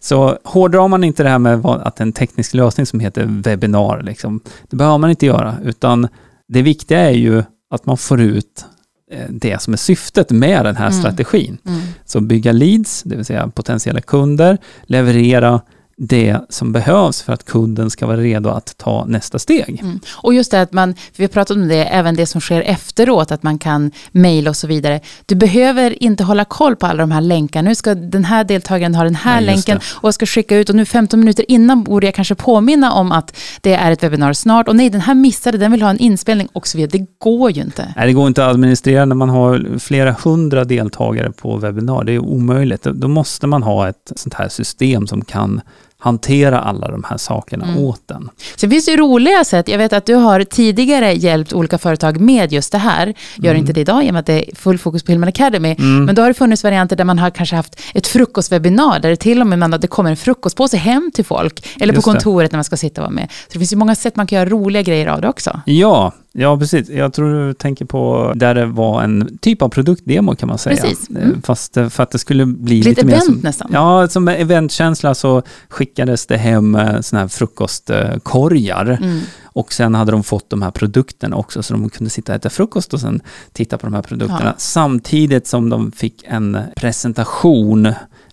Så 0.00 0.38
hårdrar 0.44 0.88
man 0.88 1.04
inte 1.04 1.22
det 1.22 1.28
här 1.28 1.38
med 1.38 1.66
att 1.66 2.00
en 2.00 2.12
teknisk 2.12 2.54
lösning 2.54 2.86
som 2.86 3.00
heter 3.00 3.24
webbinar, 3.24 4.02
liksom, 4.02 4.40
det 4.70 4.76
behöver 4.76 4.98
man 4.98 5.10
inte 5.10 5.26
göra, 5.26 5.56
utan 5.64 6.08
det 6.48 6.62
viktiga 6.62 6.98
är 7.00 7.14
ju 7.14 7.42
att 7.70 7.86
man 7.86 7.96
får 7.96 8.20
ut 8.20 8.64
eh, 9.12 9.26
det 9.30 9.62
som 9.62 9.72
är 9.72 9.76
syftet 9.78 10.30
med 10.30 10.64
den 10.64 10.76
här 10.76 10.88
Mm. 10.88 11.00
strategin. 11.00 11.58
Mm. 11.66 11.80
Så 12.04 12.20
bygga 12.20 12.52
leads, 12.52 13.02
det 13.02 13.16
vill 13.16 13.24
säga 13.24 13.48
potentiella 13.48 14.00
kunder, 14.00 14.58
leverera 14.82 15.60
det 15.96 16.40
som 16.48 16.72
behövs 16.72 17.22
för 17.22 17.32
att 17.32 17.44
kunden 17.44 17.90
ska 17.90 18.06
vara 18.06 18.16
redo 18.16 18.48
att 18.48 18.78
ta 18.78 19.04
nästa 19.04 19.38
steg. 19.38 19.80
Mm. 19.80 20.00
Och 20.12 20.34
just 20.34 20.50
det 20.50 20.60
att 20.60 20.72
man, 20.72 20.94
vi 21.16 21.24
har 21.24 21.28
pratat 21.28 21.56
om 21.56 21.68
det, 21.68 21.84
även 21.84 22.16
det 22.16 22.26
som 22.26 22.40
sker 22.40 22.60
efteråt, 22.60 23.32
att 23.32 23.42
man 23.42 23.58
kan 23.58 23.90
mejla 24.12 24.50
och 24.50 24.56
så 24.56 24.66
vidare. 24.66 25.00
Du 25.26 25.34
behöver 25.34 26.02
inte 26.02 26.24
hålla 26.24 26.44
koll 26.44 26.76
på 26.76 26.86
alla 26.86 27.02
de 27.02 27.10
här 27.10 27.20
länkarna. 27.20 27.68
Nu 27.68 27.74
ska 27.74 27.94
den 27.94 28.24
här 28.24 28.44
deltagaren 28.44 28.94
ha 28.94 29.04
den 29.04 29.14
här 29.14 29.36
Nej, 29.36 29.44
länken 29.44 29.78
det. 29.78 29.84
och 30.00 30.06
jag 30.06 30.14
ska 30.14 30.26
skicka 30.26 30.56
ut 30.56 30.68
och 30.68 30.74
nu 30.76 30.84
15 30.84 31.20
minuter 31.20 31.44
innan 31.48 31.84
borde 31.84 32.06
jag 32.06 32.14
kanske 32.14 32.34
påminna 32.34 32.92
om 32.92 33.12
att 33.12 33.36
det 33.60 33.74
är 33.74 33.90
ett 33.90 34.02
webbinar 34.02 34.32
snart 34.32 34.68
och 34.68 34.76
nej, 34.76 34.90
den 34.90 35.00
här 35.00 35.14
missade, 35.14 35.58
den 35.58 35.72
vill 35.72 35.82
ha 35.82 35.90
en 35.90 35.98
inspelning 35.98 36.48
och 36.52 36.66
så 36.66 36.78
vidare. 36.78 36.98
Det 36.98 37.06
går 37.18 37.50
ju 37.50 37.62
inte. 37.62 37.94
Nej, 37.96 38.06
det 38.06 38.12
går 38.12 38.26
inte 38.26 38.44
att 38.44 38.50
administrera 38.50 39.04
när 39.04 39.16
man 39.16 39.28
har 39.28 39.78
flera 39.78 40.16
hundra 40.24 40.64
deltagare 40.64 41.32
på 41.32 41.56
webbinar. 41.56 42.04
Det 42.04 42.12
är 42.12 42.18
omöjligt. 42.18 42.82
Då 42.82 43.08
måste 43.08 43.46
man 43.46 43.62
ha 43.62 43.88
ett 43.88 44.12
sånt 44.16 44.34
här 44.34 44.48
system 44.48 45.06
som 45.06 45.24
kan 45.24 45.60
hantera 46.02 46.60
alla 46.60 46.88
de 46.90 47.04
här 47.08 47.16
sakerna 47.16 47.64
Mm. 47.64 47.78
åt 47.78 48.10
en. 48.10 48.28
Sen 48.56 48.70
finns 48.70 48.84
det 48.84 48.90
ju 48.90 48.96
roliga 48.96 49.44
sätt. 49.44 49.68
Jag 49.68 49.78
vet 49.78 49.92
att 49.92 50.06
du 50.06 50.14
har 50.14 50.44
tidigare 50.44 51.12
hjälpt 51.12 51.52
olika 51.52 51.78
företag 51.78 52.20
med 52.20 52.52
just 52.52 52.72
det 52.72 52.78
här. 52.78 53.14
Gör 53.36 53.50
Mm. 53.50 53.60
inte 53.60 53.72
det 53.72 53.80
idag 53.80 54.04
i 54.04 54.08
och 54.10 54.12
med 54.12 54.20
att 54.20 54.26
det 54.26 54.50
är 54.50 54.54
full 54.56 54.78
fokus 54.78 55.02
på 55.02 55.12
Hillman 55.12 55.28
Academy. 55.28 55.76
Men 55.78 56.14
då 56.14 56.22
har 56.22 56.28
det 56.28 56.34
funnits 56.34 56.64
varianter 56.64 56.96
där 56.96 57.04
man 57.04 57.18
har 57.18 57.30
kanske 57.30 57.56
haft 57.56 57.80
ett 57.94 58.06
frukostwebinar 58.06 58.98
där 59.00 59.10
det 59.10 59.16
till 59.16 59.40
och 59.40 59.46
med 59.46 59.58
man, 59.58 59.70
det 59.70 59.86
kommer 59.86 60.10
en 60.10 60.16
frukostpåse 60.16 60.76
hem 60.76 61.10
till 61.14 61.24
folk. 61.24 61.66
Eller 61.80 61.92
på 61.92 61.96
Just 61.96 62.06
det. 62.06 62.12
kontoret 62.12 62.52
när 62.52 62.56
man 62.56 62.64
ska 62.64 62.76
sitta 62.76 63.00
och 63.00 63.04
vara 63.04 63.14
med. 63.14 63.28
Så 63.30 63.52
det 63.52 63.58
finns 63.58 63.72
ju 63.72 63.76
många 63.76 63.94
sätt 63.94 64.16
man 64.16 64.26
kan 64.26 64.38
göra 64.38 64.48
roliga 64.48 64.82
grejer 64.82 65.06
av 65.06 65.20
det 65.20 65.28
också. 65.28 65.60
Ja, 65.66 66.12
ja 66.32 66.58
precis. 66.58 66.88
Jag 66.88 67.12
tror 67.12 67.46
du 67.46 67.54
tänker 67.54 67.84
på 67.84 68.32
där 68.36 68.54
det 68.54 68.66
var 68.66 69.02
en 69.02 69.38
typ 69.40 69.62
av 69.62 69.68
produktdemo 69.68 70.34
kan 70.34 70.48
man 70.48 70.58
säga. 70.58 70.82
Precis. 70.82 71.10
Eh, 71.10 71.22
Mm. 71.22 71.42
Fast 71.42 71.74
för 71.74 72.00
att 72.02 72.10
det 72.10 72.18
skulle 72.18 72.46
bli 72.46 72.74
Lite 72.76 72.88
lite, 72.88 73.06
mer 73.06 73.12
event 73.12 73.24
som, 73.24 73.34
nästan. 73.34 73.70
Ja, 73.72 74.08
som 74.08 74.28
eventkänsla 74.28 75.14
så 75.14 75.42
skickades 75.68 76.26
det 76.26 76.36
hem 76.36 76.74
eh, 76.74 77.00
såna 77.00 77.20
här 77.20 77.28
frukostkorgar. 77.28 78.98
Mm. 79.02 79.20
Och 79.44 79.72
sen 79.72 79.94
hade 79.94 80.12
de 80.12 80.24
fått 80.24 80.50
de 80.50 80.62
här 80.62 80.70
produkterna 80.70 81.36
också, 81.36 81.62
så 81.62 81.74
de 81.74 81.90
kunde 81.90 82.10
sitta 82.10 82.32
och 82.32 82.36
äta 82.36 82.50
frukost 82.50 82.94
och 82.94 83.00
sen 83.00 83.20
titta 83.52 83.78
på 83.78 83.86
de 83.86 83.94
här 83.94 84.02
produkterna. 84.02 84.44
Ja. 84.44 84.54
Samtidigt 84.58 85.46
som 85.46 85.70
de 85.70 85.92
fick 85.92 86.24
en 86.26 86.58
presentation, 86.76 87.92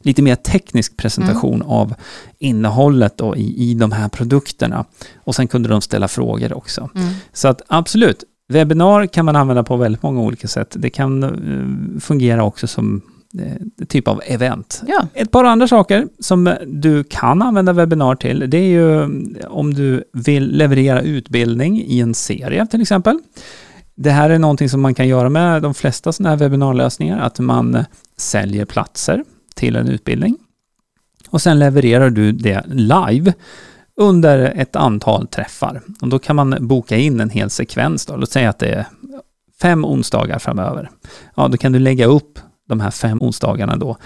lite 0.10 0.22
mer 0.22 0.36
teknisk 0.36 0.98
presentation 0.98 1.56
Mm. 1.56 1.68
av 1.68 1.94
innehållet 2.40 3.18
då 3.18 3.36
i, 3.36 3.70
i 3.72 3.74
de 3.74 3.92
här 3.92 4.10
produkterna. 4.10 4.86
Och 5.18 5.36
sen 5.36 5.48
kunde 5.48 5.70
de 5.70 5.82
ställa 5.82 6.08
frågor 6.08 6.58
också. 6.58 6.90
Mm. 6.96 7.14
Så 7.34 7.48
att 7.48 7.62
absolut, 7.68 8.24
webbinar 8.48 9.06
kan 9.06 9.26
man 9.26 9.36
använda 9.36 9.64
på 9.64 9.78
väldigt 9.78 10.04
många 10.04 10.22
olika 10.22 10.48
sätt. 10.48 10.76
Det 10.80 10.90
kan 10.90 11.24
eh, 11.24 12.00
fungera 12.00 12.44
också 12.44 12.68
som 12.68 13.02
eh, 13.40 13.86
typ 13.88 14.08
av 14.08 14.22
event. 14.26 14.84
Ja. 14.88 15.08
Ett 15.14 15.32
par 15.32 15.44
andra 15.44 15.68
saker 15.68 16.08
som 16.20 16.56
du 16.68 17.04
kan 17.04 17.42
använda 17.42 17.74
webbinar 17.74 18.16
till, 18.16 18.50
det 18.50 18.58
är 18.58 18.70
ju 18.70 19.04
om 19.48 19.74
du 19.74 20.04
vill 20.14 20.58
leverera 20.58 21.02
utbildning 21.02 21.82
i 21.82 22.00
en 22.00 22.14
serie 22.14 22.68
till 22.68 22.82
exempel. 22.82 23.20
Det 23.96 24.12
här 24.12 24.30
är 24.30 24.40
någonting 24.40 24.70
som 24.70 24.82
man 24.82 24.94
kan 24.94 25.08
göra 25.08 25.30
med 25.30 25.62
de 25.62 25.74
flesta 25.74 26.12
sådana 26.12 26.30
här 26.30 26.38
webbinarlösningar, 26.38 27.20
att 27.20 27.40
man 27.40 27.84
säljer 28.18 28.66
platser 28.66 29.24
till 29.60 29.76
en 29.76 29.88
utbildning. 29.88 30.38
Och 31.30 31.42
sen 31.42 31.60
levererar 31.60 32.10
du 32.10 32.32
det 32.32 32.64
live 32.68 33.34
under 33.96 34.40
ett 34.40 34.76
antal 34.76 35.28
träffar. 35.28 35.82
Och 36.02 36.08
då 36.10 36.20
kan 36.20 36.36
man 36.36 36.56
boka 36.68 36.98
in 36.98 37.20
en 37.20 37.30
hel 37.30 37.50
sekvens. 37.50 38.06
Då. 38.06 38.16
Låt 38.16 38.32
säga 38.32 38.50
att 38.50 38.60
det 38.60 38.68
är 38.70 38.86
fem 39.62 39.86
onsdagar 39.86 40.40
framöver. 40.40 40.90
Ja, 41.36 41.48
då 41.48 41.58
kan 41.58 41.72
du 41.72 41.80
lägga 41.80 42.06
upp 42.06 42.40
de 42.70 42.80
här 42.80 42.92
fem 42.92 43.18
onsdagarna 43.22 43.76
då 43.76 43.98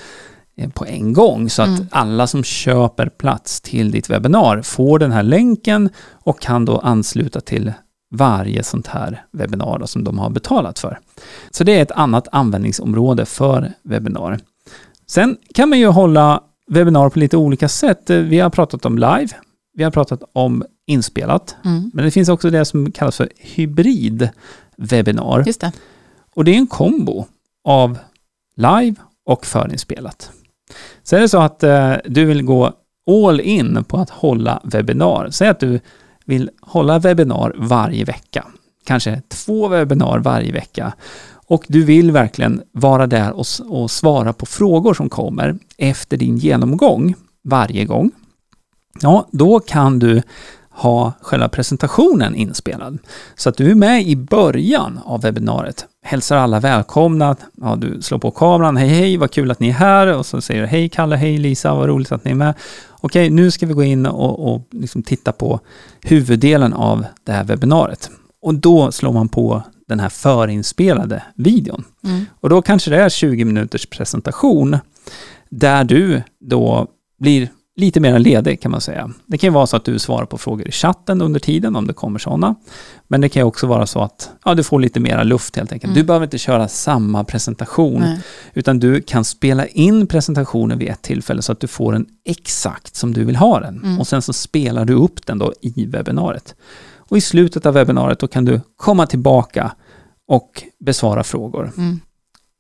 eh, 0.58 0.70
på 0.70 0.86
en 0.86 1.14
gång 1.14 1.50
så 1.50 1.62
att 1.62 1.68
Mm. 1.68 1.88
alla 1.92 2.28
som 2.28 2.44
köper 2.44 3.10
plats 3.10 3.62
till 3.62 3.92
ditt 3.92 4.10
webbinar 4.10 4.62
får 4.62 5.00
den 5.00 5.12
här 5.12 5.24
länken 5.24 5.90
och 6.24 6.40
kan 6.42 6.66
då 6.66 6.78
ansluta 6.78 7.42
till 7.42 7.74
varje 8.16 8.64
sånt 8.64 8.88
här 8.88 9.26
webbinar 9.32 9.86
som 9.86 10.04
de 10.04 10.20
har 10.20 10.30
betalat 10.30 10.80
för. 10.80 11.00
Så 11.52 11.64
det 11.64 11.78
är 11.78 11.82
ett 11.82 11.92
annat 11.92 12.28
användningsområde 12.32 13.26
för 13.26 13.72
webbinar. 13.84 14.40
Sen 15.14 15.38
kan 15.54 15.70
man 15.70 15.80
ju 15.80 15.88
hålla 15.88 16.44
webbinar 16.68 17.10
på 17.10 17.20
lite 17.20 17.38
olika 17.38 17.70
sätt. 17.70 18.10
Eh, 18.10 18.18
Vi 18.18 18.40
har 18.40 18.50
pratat 18.50 18.86
om 18.86 18.98
live, 18.98 19.30
vi 19.78 19.84
har 19.84 19.92
pratat 19.92 20.24
om 20.34 20.64
inspelat, 20.88 21.56
Mm. 21.66 21.92
men 21.94 22.06
det 22.06 22.12
finns 22.12 22.30
också 22.30 22.50
det 22.50 22.66
som 22.66 22.92
kallas 22.92 23.18
för 23.18 23.30
hybrid 23.38 24.30
webbinar. 24.78 25.44
Just 25.48 25.62
det. 25.62 25.72
Och 26.36 26.46
det 26.46 26.52
är 26.52 26.56
en 26.58 26.68
kombo 26.68 27.26
av 27.64 27.98
live 28.56 28.96
och 29.26 29.46
förinspelat. 29.46 30.32
Så 31.04 31.16
är 31.16 31.20
det 31.20 31.30
så 31.30 31.42
att 31.42 31.64
eh, 31.64 31.94
du 32.06 32.26
vill 32.26 32.44
gå 32.44 32.72
all 33.28 33.40
in 33.42 33.84
på 33.84 33.98
att 33.98 34.10
hålla 34.10 34.62
webbinar. 34.64 35.30
Säg 35.32 35.48
att 35.48 35.60
du 35.60 35.80
vill 36.26 36.50
hålla 36.62 37.00
webbinar 37.00 37.54
varje 37.58 38.06
vecka. 38.06 38.46
Kanske 38.86 39.22
två 39.28 39.68
webbinar 39.68 40.20
varje 40.20 40.52
vecka. 40.52 40.94
Och 41.54 41.66
du 41.68 41.84
vill 41.84 42.12
verkligen 42.12 42.62
vara 42.72 43.08
där 43.08 43.32
och, 43.32 43.46
och 43.70 43.92
svara 43.92 44.34
på 44.34 44.46
frågor 44.46 44.94
som 44.94 45.10
kommer 45.10 45.56
efter 45.78 46.18
din 46.18 46.38
genomgång 46.38 47.16
varje 47.44 47.86
gång. 47.86 48.12
Ja, 49.02 49.28
då 49.32 49.60
kan 49.60 50.00
du 50.00 50.22
ha 50.70 51.14
själva 51.22 51.50
presentationen 51.50 52.36
inspelad. 52.36 52.98
Så 53.36 53.50
att 53.50 53.58
du 53.58 53.72
är 53.72 53.76
med 53.76 54.08
i 54.08 54.16
början 54.16 55.00
av 55.06 55.22
webbinariet, 55.22 55.86
hälsar 56.04 56.38
alla 56.38 56.60
välkomna, 56.60 57.36
ja, 57.62 57.76
du 57.76 58.02
slår 58.02 58.20
på 58.20 58.32
kameran, 58.32 58.78
hej 58.78 58.90
hej, 58.90 59.18
vad 59.18 59.32
kul 59.32 59.52
att 59.52 59.60
ni 59.60 59.70
är 59.70 59.74
här, 59.74 60.18
och 60.18 60.26
så 60.26 60.42
säger 60.42 60.62
du 60.62 60.68
hej 60.68 60.90
Kalle, 60.90 61.16
hej 61.16 61.38
Lisa, 61.38 61.76
vad 61.76 61.90
roligt 61.90 62.12
att 62.12 62.26
ni 62.26 62.32
är 62.32 62.36
med. 62.36 62.54
Okej, 62.90 63.30
nu 63.30 63.52
ska 63.52 63.66
vi 63.66 63.74
gå 63.74 63.84
in 63.84 64.06
och, 64.06 64.54
och 64.54 64.68
liksom 64.72 65.04
titta 65.04 65.32
på 65.32 65.60
huvuddelen 66.02 66.74
av 66.74 67.06
det 67.24 67.32
här 67.32 67.44
webbinariet. 67.44 68.10
Och 68.42 68.56
då 68.56 68.92
slår 68.92 69.14
man 69.14 69.30
på 69.30 69.64
den 69.88 70.00
här 70.00 70.10
förinspelade 70.10 71.24
videon. 71.36 71.84
Mm. 72.04 72.26
Och 72.40 72.50
då 72.50 72.62
kanske 72.62 72.92
det 72.92 72.98
är 72.98 73.10
20 73.10 73.46
minuters 73.46 73.86
presentation 73.86 74.78
där 75.50 75.84
du 75.84 76.22
då 76.40 76.88
blir 77.20 77.50
lite 77.76 78.00
mer 78.00 78.20
ledig 78.20 78.62
kan 78.62 78.72
man 78.72 78.82
säga. 78.82 79.12
Det 79.26 79.38
kan 79.38 79.48
ju 79.48 79.54
vara 79.54 79.68
så 79.68 79.78
att 79.78 79.86
du 79.86 80.00
svarar 80.00 80.26
på 80.26 80.38
frågor 80.38 80.68
i 80.68 80.72
chatten 80.72 81.22
under 81.22 81.40
tiden 81.40 81.76
om 81.76 81.88
det 81.88 81.94
kommer 81.94 82.20
sådana. 82.20 82.56
Men 83.08 83.22
det 83.22 83.30
kan 83.30 83.40
ju 83.40 83.44
också 83.46 83.68
vara 83.68 83.86
så 83.86 84.02
att 84.02 84.30
ja, 84.46 84.56
du 84.56 84.64
får 84.64 84.80
lite 84.80 85.00
mera 85.00 85.24
luft 85.24 85.56
helt 85.56 85.72
enkelt. 85.72 85.90
Mm. 85.90 85.96
Du 85.96 86.04
behöver 86.04 86.26
inte 86.26 86.38
köra 86.38 86.68
samma 86.68 87.24
presentation 87.24 88.00
Nej. 88.00 88.20
utan 88.54 88.80
du 88.80 89.02
kan 89.02 89.26
spela 89.26 89.68
in 89.68 90.08
presentationen 90.08 90.80
vid 90.80 90.90
ett 90.90 91.02
tillfälle 91.02 91.42
så 91.42 91.52
att 91.52 91.60
du 91.60 91.68
får 91.68 91.94
den 91.94 92.06
exakt 92.26 92.96
som 92.96 93.14
du 93.14 93.24
vill 93.24 93.36
ha 93.36 93.60
den. 93.60 93.84
Mm. 93.84 94.00
Och 94.00 94.08
sen 94.08 94.22
så 94.22 94.34
spelar 94.34 94.86
du 94.86 94.94
upp 94.94 95.26
den 95.26 95.40
då 95.40 95.54
i 95.62 95.86
webbinariet. 95.86 96.56
Och 97.10 97.18
i 97.18 97.22
slutet 97.22 97.66
av 97.66 97.74
webbinariet 97.74 98.32
kan 98.32 98.46
du 98.46 98.62
komma 98.78 99.08
tillbaka 99.08 99.72
och 100.28 100.64
besvara 100.80 101.24
frågor. 101.24 101.72
Mm. 101.78 102.00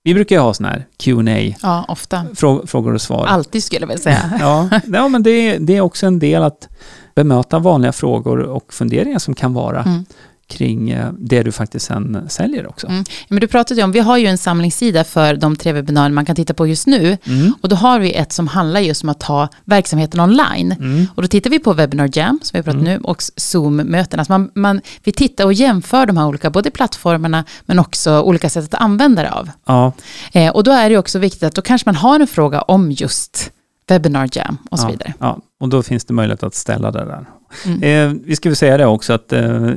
Vi 0.03 0.13
brukar 0.13 0.35
ju 0.35 0.41
ha 0.41 0.53
sådana 0.53 0.73
här 0.73 0.85
Q&A 0.97 1.55
Ja, 1.61 1.85
ofta. 1.87 2.23
frå- 2.33 2.65
frågor 2.67 2.93
och 2.93 3.01
svar. 3.01 3.25
Alltid 3.25 3.63
skulle 3.63 3.81
jag 3.81 3.87
väl 3.87 3.99
säga. 3.99 4.31
Ja, 4.39 4.69
ja 4.87 5.07
men 5.07 5.23
det, 5.23 5.29
är- 5.31 5.59
det 5.59 5.77
är 5.77 5.81
också 5.81 6.05
en 6.05 6.19
del 6.19 6.43
att 6.43 6.69
bemöta 7.15 7.59
vanliga 7.59 7.91
frågor 7.91 8.39
och 8.39 8.73
funderingar 8.73 9.19
som 9.19 9.33
kan 9.35 9.53
vara 9.53 9.81
Mm. 9.83 10.05
Kring 10.47 10.89
eh, 10.89 11.11
det 11.19 11.43
du 11.43 11.51
faktiskt 11.51 11.85
sen 11.85 12.25
säljer 12.29 12.67
också. 12.67 12.87
Mm. 12.87 13.03
Men 13.27 13.39
du 13.39 13.47
pratade 13.47 13.79
ju 13.79 13.83
om, 13.83 13.91
vi 13.91 13.99
har 13.99 14.17
ju 14.17 14.27
en 14.27 14.37
samlingssida 14.37 15.03
för 15.03 15.35
de 15.35 15.55
tre 15.55 15.71
webbinarier 15.71 16.13
man 16.13 16.25
kan 16.25 16.35
titta 16.35 16.53
på 16.53 16.67
just 16.67 16.87
nu. 16.87 17.17
Mm. 17.25 17.53
Och 17.61 17.69
då 17.69 17.75
har 17.75 17.99
vi 17.99 18.13
ett 18.13 18.31
som 18.31 18.47
handlar 18.47 18.79
just 18.79 19.03
om 19.03 19.09
att 19.09 19.19
ta 19.19 19.47
verksamheten 19.65 20.19
online. 20.19 20.71
Mm. 20.71 21.07
Och 21.15 21.21
då 21.21 21.27
tittar 21.27 21.49
vi 21.49 21.59
på 21.59 21.73
Webinar 21.73 22.09
Jam, 22.13 22.39
som 22.43 22.49
vi 22.53 22.57
har 22.57 22.63
pratat 22.63 22.81
Mm. 22.81 22.93
nu, 22.93 22.99
och 23.03 23.23
Zoom-möten. 23.35 24.19
Alltså 24.19 24.33
man, 24.33 24.51
man, 24.55 24.81
vi 25.03 25.11
tittar 25.11 25.45
och 25.45 25.53
jämför 25.53 26.05
de 26.05 26.17
här 26.17 26.27
olika, 26.27 26.49
både 26.49 26.71
plattformarna, 26.71 27.45
men 27.65 27.79
också 27.79 28.21
olika 28.21 28.49
sätt 28.49 28.73
att 28.73 28.81
använda 28.81 29.21
det 29.21 29.31
av. 29.31 29.49
Ja, 29.65 29.93
Eh, 30.31 30.51
och 30.51 30.63
då 30.63 30.71
är 30.71 30.89
det 30.89 30.97
också 30.97 31.19
viktigt 31.19 31.43
att 31.43 31.55
då 31.55 31.61
kanske 31.61 31.87
man 31.87 31.95
har 31.95 32.19
en 32.19 32.27
fråga 32.27 32.61
om 32.61 32.91
just 32.91 33.51
Webinar 33.87 34.29
Jam 34.31 34.57
och 34.71 34.79
så 34.79 34.85
ja, 34.87 34.91
vidare. 34.91 35.13
Ja, 35.19 35.39
och 35.59 35.69
då 35.69 35.83
finns 35.83 36.05
det 36.05 36.13
möjlighet 36.13 36.43
att 36.43 36.55
ställa 36.55 36.91
det 36.91 37.05
där. 37.05 37.25
Mm. 37.65 37.83
Eh, 37.83 38.21
vi 38.25 38.35
ska 38.35 38.49
väl 38.49 38.55
säga 38.55 38.77
det 38.77 38.85
också 38.85 39.13
att 39.13 39.33
eh, 39.33 39.69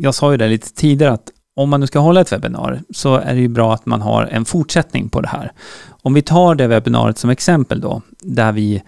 jag 0.00 0.14
sa 0.14 0.30
ju 0.32 0.36
det 0.36 0.48
lite 0.48 0.74
tidigare 0.74 1.12
att 1.12 1.30
om 1.56 1.70
man 1.70 1.80
nu 1.80 1.86
ska 1.86 1.98
hålla 1.98 2.20
ett 2.20 2.32
webbinar 2.32 2.82
så 2.90 3.14
är 3.14 3.34
det 3.34 3.40
ju 3.40 3.48
bra 3.48 3.74
att 3.74 3.86
man 3.86 4.00
har 4.02 4.24
en 4.24 4.44
fortsättning 4.44 5.08
på 5.08 5.20
det 5.20 5.28
här. 5.28 5.52
Om 6.02 6.14
vi 6.14 6.22
tar 6.22 6.54
det 6.54 6.66
webbinariet 6.66 7.18
som 7.18 7.30
exempel 7.30 7.80
då, 7.80 8.02
där 8.20 8.52
vi 8.52 8.82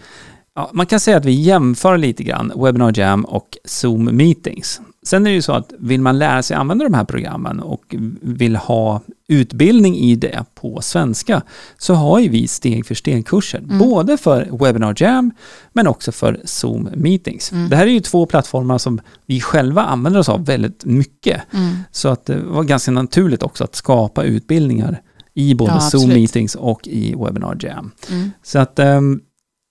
Ja, 0.55 0.71
man 0.73 0.87
kan 0.87 1.01
säga 1.01 1.17
att 1.17 1.25
vi 1.25 1.33
jämför 1.33 1.99
lite 1.99 2.23
grann 2.23 2.53
Webinar 2.57 2.99
Jam 2.99 3.25
och 3.25 3.59
Zoom 3.65 4.05
Meetings. 4.05 4.81
Sen 5.03 5.27
är 5.27 5.31
det 5.31 5.35
ju 5.35 5.43
så 5.43 5.53
att 5.53 5.73
vill 5.79 6.01
man 6.01 6.19
lära 6.19 6.43
sig 6.43 6.57
använda 6.57 6.85
de 6.85 6.95
här 6.95 7.05
programmen 7.05 7.61
och 7.61 7.95
vill 8.21 8.57
ha 8.57 9.01
utbildning 9.29 9.97
i 9.97 10.17
det 10.17 10.45
på 10.55 10.81
svenska 10.83 11.43
så 11.79 11.95
har 11.95 12.21
ju 12.21 12.29
vi 12.29 12.49
steg 12.49 12.87
för 12.87 12.95
steg-kurser. 12.95 13.59
Mm. 13.59 13.79
Både 13.79 14.17
för 14.17 14.65
Webinar 14.65 14.95
Jam 14.97 15.31
men 15.73 15.87
också 15.87 16.13
för 16.13 16.41
Zoom 16.45 16.89
Meetings. 16.95 17.53
Mm. 17.53 17.69
Det 17.69 17.77
här 17.77 17.87
är 17.87 17.91
ju 17.91 18.01
två 18.01 18.27
plattformar 18.27 18.79
som 18.79 19.01
vi 19.27 19.41
själva 19.41 19.83
använder 19.83 20.21
oss 20.21 20.29
av 20.29 20.45
väldigt 20.45 20.85
mycket. 20.85 21.43
Mm. 21.53 21.77
Så 21.91 22.09
att 22.09 22.27
det 22.27 22.37
var 22.43 22.63
ganska 22.63 22.91
naturligt 22.91 23.43
också 23.43 23.65
att 23.65 23.75
skapa 23.75 24.25
utbildningar 24.25 25.03
i 25.35 25.55
både 25.55 25.73
Ja, 25.73 25.81
Zoom. 25.81 26.09
Meetings 26.09 26.55
och 26.55 26.89
i 26.89 27.15
Webinar 27.15 27.57
Jam. 27.61 27.91
Mm. 28.11 28.31
Så 28.43 28.59
att 28.59 28.79
ehm, 28.79 29.21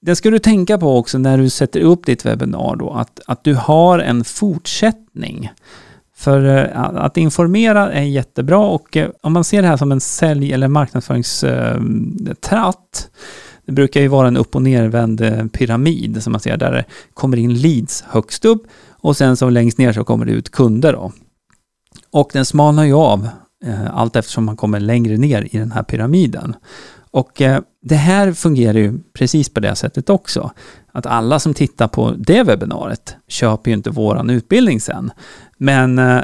det 0.01 0.15
ska 0.15 0.29
du 0.29 0.39
tänka 0.39 0.77
på 0.77 0.97
också 0.97 1.17
när 1.17 1.37
du 1.37 1.49
sätter 1.49 1.79
upp 1.79 2.05
ditt 2.05 2.25
webbinar 2.25 2.75
då, 2.75 2.89
att, 2.89 3.19
att 3.25 3.43
du 3.43 3.55
har 3.55 3.99
en 3.99 4.23
fortsättning. 4.23 5.51
För 6.15 6.45
eh, 6.45 6.79
att 6.79 7.17
informera 7.17 7.91
är 7.91 8.03
jättebra 8.03 8.57
och 8.57 8.97
eh, 8.97 9.09
om 9.21 9.33
man 9.33 9.43
ser 9.43 9.61
det 9.61 9.67
här 9.67 9.77
som 9.77 9.91
en 9.91 10.01
sälj 10.01 10.53
eller 10.53 10.67
marknadsföringstratt, 10.67 12.47
eh, 12.47 12.53
det 13.65 13.71
brukar 13.71 14.01
ju 14.01 14.07
vara 14.07 14.27
en 14.27 14.37
upp 14.37 14.55
och 14.55 14.61
nervänd 14.61 15.51
pyramid 15.51 16.23
som 16.23 16.31
man 16.31 16.41
ser 16.41 16.57
där 16.57 16.71
det 16.71 16.85
kommer 17.13 17.37
in 17.37 17.53
leads 17.53 18.03
högst 18.07 18.45
upp 18.45 18.63
och 18.89 19.17
sen 19.17 19.37
så 19.37 19.49
längst 19.49 19.77
ner 19.77 19.93
så 19.93 20.03
kommer 20.03 20.25
det 20.25 20.31
ut 20.31 20.51
kunder 20.51 20.93
då. 20.93 21.11
Och 22.11 22.29
den 22.33 22.45
smalnar 22.45 22.83
ju 22.83 22.93
av 22.93 23.29
allt 23.91 24.15
eftersom 24.15 24.45
man 24.45 24.57
kommer 24.57 24.79
längre 24.79 25.17
ner 25.17 25.47
i 25.51 25.57
den 25.57 25.71
här 25.71 25.83
pyramiden. 25.83 26.55
Och 27.11 27.41
det 27.81 27.95
här 27.95 28.33
fungerar 28.33 28.77
ju 28.77 28.99
precis 29.13 29.49
på 29.49 29.59
det 29.59 29.75
sättet 29.75 30.09
också. 30.09 30.51
Att 30.91 31.05
alla 31.05 31.39
som 31.39 31.53
tittar 31.53 31.87
på 31.87 32.13
det 32.17 32.43
webbinariet 32.43 33.15
köper 33.27 33.71
ju 33.71 33.77
inte 33.77 33.89
våran 33.89 34.29
utbildning 34.29 34.81
sen. 34.81 35.11
Men 35.57 35.99
eh, 35.99 36.21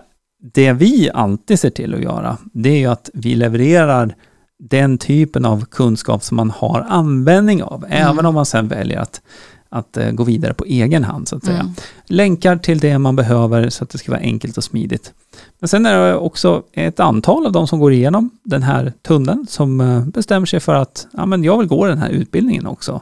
det 0.53 0.73
vi 0.73 1.09
alltid 1.13 1.59
ser 1.59 1.69
till 1.69 1.93
att 1.95 2.01
göra, 2.01 2.37
det 2.53 2.69
är 2.69 2.77
ju 2.77 2.87
att 2.87 3.09
vi 3.13 3.35
levererar 3.35 4.15
den 4.59 4.97
typen 4.97 5.45
av 5.45 5.65
kunskap 5.65 6.23
som 6.23 6.37
man 6.37 6.51
har 6.51 6.85
användning 6.89 7.63
av, 7.63 7.85
mm. 7.85 8.07
även 8.07 8.25
om 8.25 8.35
man 8.35 8.45
sen 8.45 8.67
väljer 8.67 8.99
att, 8.99 9.21
att 9.69 9.97
uh, 9.97 10.11
gå 10.11 10.23
vidare 10.23 10.53
på 10.53 10.65
egen 10.65 11.03
hand, 11.03 11.27
så 11.27 11.35
att 11.35 11.45
säga. 11.45 11.59
Mm. 11.59 11.73
Länkar 12.05 12.57
till 12.57 12.79
det 12.79 12.97
man 12.97 13.15
behöver 13.15 13.69
så 13.69 13.83
att 13.83 13.89
det 13.89 13.97
ska 13.97 14.11
vara 14.11 14.21
enkelt 14.21 14.57
och 14.57 14.63
smidigt. 14.63 15.13
Men 15.59 15.67
sen 15.67 15.85
är 15.85 16.07
det 16.07 16.15
också 16.15 16.63
ett 16.73 16.99
antal 16.99 17.45
av 17.45 17.51
de 17.51 17.67
som 17.67 17.79
går 17.79 17.93
igenom 17.93 18.29
den 18.43 18.63
här 18.63 18.93
tunneln 19.01 19.47
som 19.49 19.81
uh, 19.81 20.05
bestämmer 20.05 20.45
sig 20.45 20.59
för 20.59 20.75
att 20.75 21.07
ja, 21.11 21.25
men 21.25 21.43
jag 21.43 21.57
vill 21.57 21.67
gå 21.67 21.85
den 21.85 21.97
här 21.97 22.09
utbildningen 22.09 22.65
också. 22.65 23.01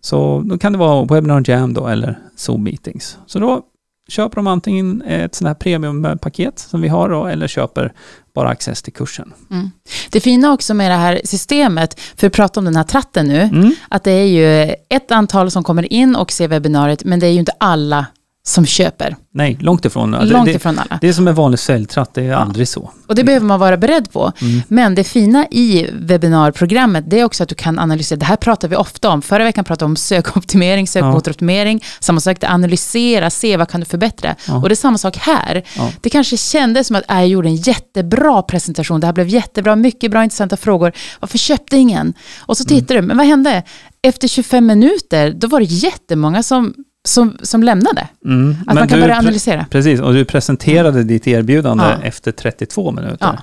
Så 0.00 0.42
då 0.44 0.58
kan 0.58 0.72
det 0.72 0.78
vara 0.78 1.04
Webinar 1.04 1.50
Jam 1.50 1.74
då 1.74 1.86
eller 1.86 2.18
Zoom 2.36 2.62
Meetings. 2.62 3.18
Så 3.26 3.38
då 3.38 3.62
köper 4.08 4.36
de 4.36 4.46
antingen 4.46 5.02
ett 5.02 5.34
sånt 5.34 5.46
här 5.46 5.54
premiumpaket 5.54 6.58
som 6.58 6.80
vi 6.80 6.88
har 6.88 7.08
då, 7.08 7.26
eller 7.26 7.48
köper 7.48 7.92
bara 8.34 8.48
access 8.48 8.82
till 8.82 8.92
kursen. 8.92 9.32
Mm. 9.50 9.70
Det 10.10 10.20
fina 10.20 10.52
också 10.52 10.74
med 10.74 10.90
det 10.90 10.96
här 10.96 11.20
systemet, 11.24 12.00
för 12.16 12.26
att 12.26 12.32
prata 12.32 12.60
om 12.60 12.64
den 12.64 12.76
här 12.76 12.84
tratten 12.84 13.26
nu, 13.26 13.40
mm. 13.40 13.74
att 13.88 14.04
det 14.04 14.12
är 14.12 14.26
ju 14.26 14.74
ett 14.88 15.10
antal 15.10 15.50
som 15.50 15.64
kommer 15.64 15.92
in 15.92 16.16
och 16.16 16.32
ser 16.32 16.48
webbinariet, 16.48 17.04
men 17.04 17.20
det 17.20 17.26
är 17.26 17.30
ju 17.30 17.38
inte 17.38 17.54
alla 17.58 18.06
som 18.46 18.66
köper. 18.66 19.16
Nej, 19.32 19.58
långt 19.60 19.84
ifrån. 19.84 20.10
Långt 20.10 20.48
ifrån 20.48 20.78
alla. 20.78 20.98
Det 21.00 21.08
är 21.08 21.12
som 21.12 21.28
en 21.28 21.34
vanlig 21.34 21.58
säljtratt, 21.58 22.14
det 22.14 22.22
är 22.22 22.26
ja. 22.26 22.36
aldrig 22.36 22.68
så. 22.68 22.90
Och 23.06 23.14
det 23.14 23.24
behöver 23.24 23.46
man 23.46 23.60
vara 23.60 23.76
beredd 23.76 24.12
på. 24.12 24.32
Mm. 24.40 24.62
Men 24.68 24.94
det 24.94 25.04
fina 25.04 25.46
i 25.50 25.90
webbinarprogrammet, 25.92 27.10
det 27.10 27.20
är 27.20 27.24
också 27.24 27.42
att 27.42 27.48
du 27.48 27.54
kan 27.54 27.78
analysera, 27.78 28.18
det 28.18 28.24
här 28.24 28.36
pratar 28.36 28.68
vi 28.68 28.76
ofta 28.76 29.10
om. 29.10 29.22
Förra 29.22 29.44
veckan 29.44 29.64
pratade 29.64 29.88
vi 29.88 29.90
om 29.90 29.96
sökoptimering, 29.96 30.86
sökmotoroptimering, 30.88 31.78
ja. 31.82 31.88
samma 32.00 32.20
sak, 32.20 32.44
analysera, 32.44 33.30
se 33.30 33.56
vad 33.56 33.68
kan 33.68 33.80
du 33.80 33.86
förbättra. 33.86 34.36
Ja. 34.48 34.56
Och 34.56 34.68
det 34.68 34.72
är 34.72 34.76
samma 34.76 34.98
sak 34.98 35.16
här. 35.16 35.62
Ja. 35.76 35.92
Det 36.00 36.10
kanske 36.10 36.36
kändes 36.36 36.86
som 36.86 36.96
att 36.96 37.04
jag 37.08 37.28
gjorde 37.28 37.48
en 37.48 37.56
jättebra 37.56 38.42
presentation, 38.42 39.00
det 39.00 39.06
här 39.06 39.14
blev 39.14 39.28
jättebra, 39.28 39.76
mycket 39.76 40.10
bra 40.10 40.24
intressanta 40.24 40.56
frågor. 40.56 40.92
Varför 41.20 41.38
köpte 41.38 41.76
ingen? 41.76 42.14
Och 42.38 42.56
så 42.56 42.64
tittar 42.64 42.94
mm. 42.94 43.04
du, 43.04 43.08
men 43.08 43.16
vad 43.16 43.26
hände? 43.26 43.62
Efter 44.02 44.28
25 44.28 44.66
minuter, 44.66 45.30
då 45.30 45.46
var 45.46 45.60
det 45.60 45.66
jättemånga 45.66 46.42
som 46.42 46.74
som, 47.04 47.36
som 47.42 47.62
lämnade. 47.62 48.08
Mm. 48.24 48.50
Att 48.50 48.66
Men 48.66 48.74
man 48.74 48.88
kan 48.88 49.00
börja 49.00 49.18
analysera. 49.18 49.66
Precis, 49.70 50.00
och 50.00 50.14
du 50.14 50.24
presenterade 50.24 50.98
mm. 50.98 51.06
ditt 51.06 51.26
erbjudande 51.26 51.84
ja. 51.84 52.02
efter 52.02 52.32
32 52.32 52.90
minuter. 52.90 53.16
Ja. 53.20 53.38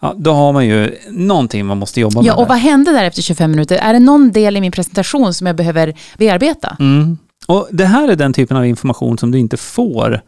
ja. 0.00 0.14
då 0.18 0.32
har 0.32 0.52
man 0.52 0.66
ju 0.66 0.94
någonting 1.10 1.66
man 1.66 1.78
måste 1.78 2.00
jobba 2.00 2.20
med. 2.20 2.28
Ja, 2.28 2.34
och 2.34 2.42
där. 2.42 2.48
vad 2.48 2.58
hände 2.58 2.92
där 2.92 3.04
efter 3.04 3.22
25 3.22 3.50
minuter? 3.50 3.76
Är 3.76 3.92
det 3.92 3.98
någon 3.98 4.32
del 4.32 4.56
i 4.56 4.60
min 4.60 4.72
presentation 4.72 5.34
som 5.34 5.46
jag 5.46 5.56
behöver 5.56 5.94
bearbeta? 6.18 6.76
Mm. 6.80 7.18
Och 7.46 7.68
det 7.70 7.84
här 7.84 8.08
är 8.08 8.16
den 8.16 8.32
typen 8.32 8.56
av 8.56 8.66
information 8.66 9.18
som 9.18 9.30
du 9.30 9.38
inte 9.38 9.56
får 9.56 10.22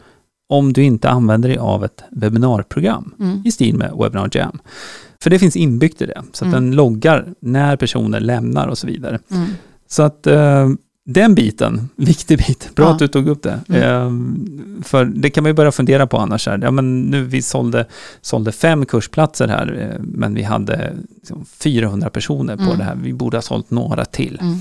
om 0.49 0.73
du 0.73 0.83
inte 0.83 1.11
använder 1.11 1.49
dig 1.49 1.59
av 1.59 1.85
ett 1.85 2.03
webbinarprogram 2.11 3.15
mm. 3.21 3.43
i 3.45 3.53
stil 3.53 3.77
med 3.77 3.93
Webinar 3.99 4.31
Jam. 4.33 4.59
För 5.23 5.31
det 5.31 5.39
finns 5.39 5.57
inbyggt 5.57 6.03
i 6.03 6.07
det, 6.07 6.23
så 6.33 6.45
att 6.45 6.49
mm. 6.49 6.53
den 6.53 6.77
loggar 6.77 7.27
när 7.41 7.77
personer 7.77 8.21
lämnar 8.21 8.69
och 8.69 8.79
så 8.79 8.87
vidare. 8.87 9.19
Mm. 9.31 9.49
Så 9.89 10.03
att 10.03 10.27
eh, 10.27 10.69
den 11.11 11.35
biten, 11.35 11.89
viktig 11.97 12.39
bit, 12.39 12.71
bra 12.75 12.87
ja. 12.87 12.93
att 12.93 12.99
du 12.99 13.09
tog 13.09 13.29
upp 13.29 13.43
det. 13.43 13.61
Mm. 13.69 13.83
Ehm, 13.83 14.83
för 14.85 15.05
det 15.05 15.31
kan 15.31 15.43
man 15.45 15.51
ju 15.51 15.55
börja 15.55 15.73
fundera 15.73 16.07
på 16.07 16.19
annars. 16.19 16.47
Här. 16.47 16.59
Ja, 16.63 16.71
men 16.71 17.01
nu 17.01 17.25
vi 17.25 17.43
sålde, 17.43 17.87
sålde 18.21 18.53
fem 18.53 18.87
kursplatser 18.87 19.49
här, 19.49 19.79
eh, 19.79 20.03
men 20.03 20.35
vi 20.35 20.43
hade 20.43 20.93
liksom 21.15 21.45
400 21.45 22.11
personer 22.11 22.57
på 22.57 22.63
mm. 22.63 22.79
det 22.79 22.85
här. 22.85 22.97
Vi 23.03 23.13
borde 23.13 23.37
ha 23.37 23.43
sålt 23.43 23.71
några 23.71 24.05
till. 24.05 24.39
Mm. 24.41 24.59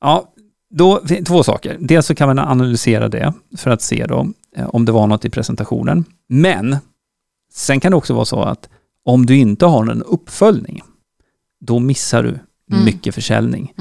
Ja, 0.00 0.32
då, 0.70 1.02
två 1.26 1.42
saker. 1.42 1.76
Dels 1.80 2.06
så 2.06 2.14
kan 2.14 2.28
man 2.28 2.38
analysera 2.38 3.08
det 3.08 3.32
för 3.56 3.70
att 3.70 3.82
se 3.82 4.06
då 4.06 4.28
eh, 4.56 4.68
om 4.68 4.84
det 4.84 4.92
var 4.92 5.06
något 5.06 5.24
i 5.24 5.30
presentationen. 5.30 6.04
Men 6.28 6.76
sen 7.52 7.80
kan 7.80 7.92
det 7.92 7.96
också 7.96 8.14
vara 8.14 8.24
så 8.24 8.42
att 8.42 8.68
om 9.04 9.26
du 9.26 9.36
inte 9.36 9.66
har 9.66 9.90
en 9.90 10.02
uppföljning, 10.02 10.82
då 11.60 11.78
missar 11.78 12.22
du 12.22 12.28
mm. 12.28 12.84
mycket 12.84 13.14
försäljning. 13.14 13.74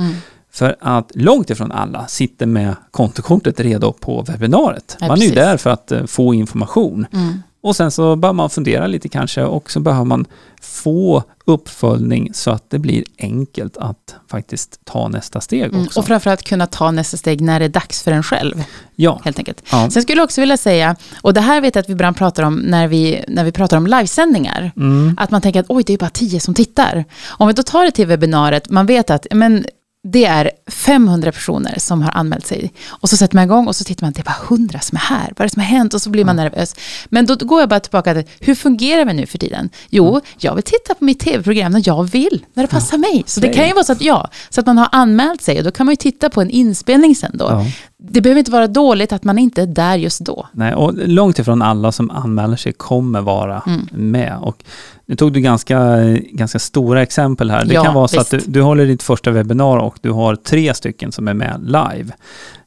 Mm. 0.61 0.75
För 0.79 0.87
att 0.89 1.11
långt 1.15 1.49
ifrån 1.49 1.71
alla 1.71 2.07
sitter 2.07 2.45
med 2.45 2.75
kontokortet 2.91 3.59
redo 3.59 3.93
på 3.93 4.21
webbinariet. 4.21 4.97
Man 4.99 5.21
är 5.21 5.25
ju 5.25 5.31
där 5.31 5.57
för 5.57 5.69
att 5.69 5.91
uh, 5.91 6.05
få 6.05 6.33
information. 6.33 7.05
Mm. 7.13 7.41
Och 7.61 7.75
sen 7.75 7.91
så 7.91 8.15
behöver 8.15 8.35
man 8.35 8.49
fundera 8.49 8.87
lite 8.87 9.09
kanske 9.09 9.43
och 9.43 9.71
så 9.71 9.79
behöver 9.79 10.05
man 10.05 10.25
få 10.61 11.23
uppföljning 11.45 12.33
så 12.33 12.51
att 12.51 12.69
det 12.69 12.79
blir 12.79 13.03
enkelt 13.17 13.77
att 13.77 14.15
faktiskt 14.31 14.79
ta 14.85 15.07
nästa 15.07 15.41
steg 15.41 15.73
mm, 15.73 15.85
också. 15.85 15.99
Och 15.99 16.05
framförallt 16.05 16.43
kunna 16.43 16.67
ta 16.67 16.91
nästa 16.91 17.17
steg 17.17 17.41
när 17.41 17.59
det 17.59 17.65
är 17.65 17.69
dags 17.69 18.03
för 18.03 18.11
en 18.11 18.23
själv. 18.23 18.63
Ja. 18.95 19.21
Helt 19.23 19.39
enkelt. 19.39 19.63
Ja. 19.71 19.89
Sen 19.89 20.01
skulle 20.01 20.19
jag 20.19 20.23
också 20.25 20.41
vilja 20.41 20.57
säga, 20.57 20.95
och 21.21 21.33
det 21.33 21.41
här 21.41 21.61
vet 21.61 21.75
jag 21.75 21.81
att 21.81 21.89
vi 21.89 21.93
ibland 21.93 22.17
pratar 22.17 22.43
om 22.43 22.55
när 22.55 22.87
vi, 22.87 23.23
när 23.27 23.43
vi 23.43 23.51
pratar 23.51 23.77
om 23.77 23.87
livesändningar, 23.87 24.71
mm. 24.75 25.15
att 25.17 25.31
man 25.31 25.41
tänker 25.41 25.59
att 25.59 25.65
oj, 25.69 25.83
det 25.83 25.93
är 25.93 25.97
bara 25.97 26.09
tio 26.09 26.39
som 26.39 26.53
tittar. 26.53 27.05
Om 27.27 27.47
vi 27.47 27.53
då 27.53 27.63
tar 27.63 27.85
det 27.85 27.91
till 27.91 28.07
webbinariet, 28.07 28.69
man 28.69 28.85
vet 28.85 29.09
att 29.09 29.27
men, 29.31 29.65
det 30.11 30.25
är 30.25 30.51
500 30.67 31.31
personer 31.31 31.79
som 31.79 32.01
har 32.01 32.11
anmält 32.11 32.47
sig. 32.47 32.73
Och 32.87 33.09
så 33.09 33.17
sätter 33.17 33.35
man 33.35 33.43
igång 33.43 33.67
och 33.67 33.75
så 33.75 33.83
tittar 33.83 34.05
man, 34.05 34.13
det 34.13 34.21
är 34.21 34.23
bara 34.23 34.43
100 34.47 34.79
som 34.79 34.95
är 34.95 34.99
här. 34.99 35.33
Vad 35.37 35.39
är 35.39 35.43
det 35.43 35.49
som 35.49 35.61
har 35.61 35.67
hänt? 35.67 35.93
Och 35.93 36.01
så 36.01 36.09
blir 36.09 36.25
man 36.25 36.39
mm. 36.39 36.51
nervös. 36.51 36.75
Men 37.05 37.25
då 37.25 37.35
går 37.35 37.59
jag 37.59 37.69
bara 37.69 37.79
tillbaka 37.79 38.13
till, 38.13 38.23
hur 38.39 38.55
fungerar 38.55 39.05
vi 39.05 39.13
nu 39.13 39.25
för 39.25 39.37
tiden? 39.37 39.69
Jo, 39.89 40.09
mm. 40.09 40.21
jag 40.39 40.55
vill 40.55 40.63
titta 40.63 40.93
på 40.93 41.03
mitt 41.03 41.19
tv-program 41.19 41.71
när 41.71 41.81
jag 41.85 42.03
vill, 42.03 42.45
när 42.53 42.63
det 42.63 42.69
passar 42.69 42.97
mig. 42.97 43.23
Så 43.27 43.39
det 43.39 43.53
kan 43.53 43.67
ju 43.67 43.73
vara 43.73 43.83
så 43.83 43.91
att, 43.91 44.01
ja, 44.01 44.29
så 44.49 44.59
att 44.59 44.65
man 44.65 44.77
har 44.77 44.89
anmält 44.91 45.41
sig 45.41 45.57
och 45.57 45.63
då 45.63 45.71
kan 45.71 45.85
man 45.85 45.91
ju 45.91 45.97
titta 45.97 46.29
på 46.29 46.41
en 46.41 46.49
inspelning 46.49 47.15
sen 47.15 47.31
då. 47.33 47.45
Ja. 47.45 47.65
Det 48.09 48.21
behöver 48.21 48.39
inte 48.39 48.51
vara 48.51 48.67
dåligt 48.67 49.11
att 49.11 49.23
man 49.23 49.39
inte 49.39 49.61
är 49.61 49.65
där 49.65 49.95
just 49.95 50.19
då. 50.19 50.47
Nej, 50.51 50.73
och 50.73 50.93
långt 50.95 51.39
ifrån 51.39 51.61
alla 51.61 51.91
som 51.91 52.11
anmäler 52.11 52.55
sig 52.55 52.73
kommer 52.73 53.21
vara 53.21 53.63
mm. 53.67 53.87
med. 53.91 54.37
Och 54.41 54.63
nu 55.05 55.15
tog 55.15 55.33
du 55.33 55.39
ganska, 55.39 56.03
ganska 56.31 56.59
stora 56.59 57.01
exempel 57.01 57.51
här. 57.51 57.65
Det 57.65 57.73
ja, 57.73 57.83
kan 57.83 57.93
vara 57.93 58.07
så 58.07 58.19
visst. 58.19 58.33
att 58.33 58.45
du, 58.45 58.51
du 58.51 58.61
håller 58.61 58.85
ditt 58.85 59.03
första 59.03 59.31
webbinar 59.31 59.77
och 59.77 59.97
du 60.01 60.11
har 60.11 60.35
tre 60.35 60.73
stycken 60.73 61.11
som 61.11 61.27
är 61.27 61.33
med 61.33 61.61
live. 61.65 62.13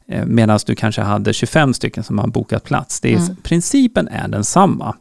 Eh, 0.07 0.25
Medan 0.25 0.59
du 0.65 0.75
kanske 0.75 1.01
hade 1.01 1.33
25 1.33 1.73
stycken 1.73 2.03
som 2.03 2.19
har 2.19 2.27
bokat 2.27 2.63
plats. 2.63 2.99
Det 2.99 3.13
är, 3.13 3.17
mm. 3.17 3.35
Principen 3.43 4.07
är 4.07 4.27
densamma. 4.27 4.95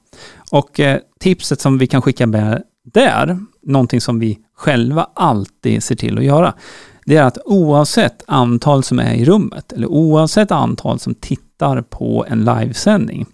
Och 0.51 0.81
eh, 0.81 0.99
tipset 1.21 1.61
som 1.61 1.79
vi 1.79 1.87
kan 1.87 2.03
skicka 2.03 2.27
med 2.27 2.63
där, 2.93 3.39
någonting 3.63 4.01
som 4.01 4.19
vi 4.19 4.39
själva 4.57 5.09
alltid 5.15 5.83
ser 5.83 5.95
till 5.95 6.19
att 6.19 6.25
göra, 6.25 6.55
det 7.05 7.17
är 7.17 7.23
att 7.23 7.39
oavsett 7.45 8.23
antal 8.27 8.83
som 8.83 8.99
är 8.99 9.15
i 9.15 9.25
rummet, 9.25 9.73
eller 9.73 9.87
oavsett 9.87 10.51
antal 10.51 10.99
som 10.99 11.15
tittar 11.15 11.83
på 11.83 12.27
en 12.29 12.45
livesändning, 12.45 13.27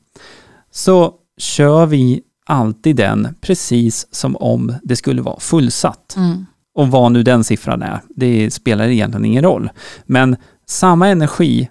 så 0.71 1.15
kör 1.39 1.87
vi 1.87 2.23
alltid 2.47 2.97
den 2.97 3.29
precis 3.41 4.15
som 4.15 4.37
om 4.37 4.75
det 4.83 4.97
skulle 4.97 5.23
vara 5.23 5.41
fullsatt. 5.41 6.15
Mm. 6.17 6.47
Och 6.75 6.89
vad 6.89 7.13
nu 7.13 7.23
den 7.23 7.45
siffran 7.45 7.83
är, 7.83 8.01
det 8.09 8.51
spelar 8.51 8.89
egentligen 8.89 9.25
ingen 9.25 9.43
roll. 9.43 9.71
Men 10.05 10.37
samma 10.67 11.09
energi 11.09 11.69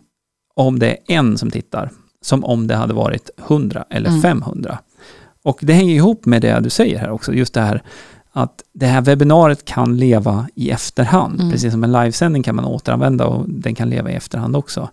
om 0.56 0.80
det 0.80 0.92
är 0.92 0.98
en 1.08 1.38
som 1.38 1.52
tittar, 1.52 1.92
som 2.22 2.44
om 2.44 2.68
det 2.68 2.76
hade 2.76 2.94
varit 2.94 3.30
100 3.48 3.86
eller 3.90 4.10
mm. 4.10 4.22
500. 4.22 4.80
Och 5.44 5.60
det 5.62 5.74
hänger 5.74 5.96
ihop 5.96 6.26
med 6.26 6.42
det 6.42 6.60
du 6.60 6.70
säger 6.70 7.00
här 7.00 7.10
också, 7.10 7.34
just 7.34 7.54
det 7.54 7.62
här 7.62 7.84
att 8.38 8.64
det 8.74 8.86
här 8.86 9.02
webbinariet 9.02 9.66
kan 9.66 9.98
leva 9.98 10.48
i 10.56 10.70
efterhand. 10.70 11.40
Mm. 11.40 11.52
Precis 11.52 11.72
som 11.72 11.84
en 11.84 11.92
livesändning 11.92 12.44
kan 12.44 12.56
man 12.56 12.66
återanvända 12.66 13.26
och 13.26 13.50
den 13.50 13.76
kan 13.76 13.90
leva 13.90 14.12
i 14.12 14.16
efterhand 14.16 14.56
också. 14.56 14.90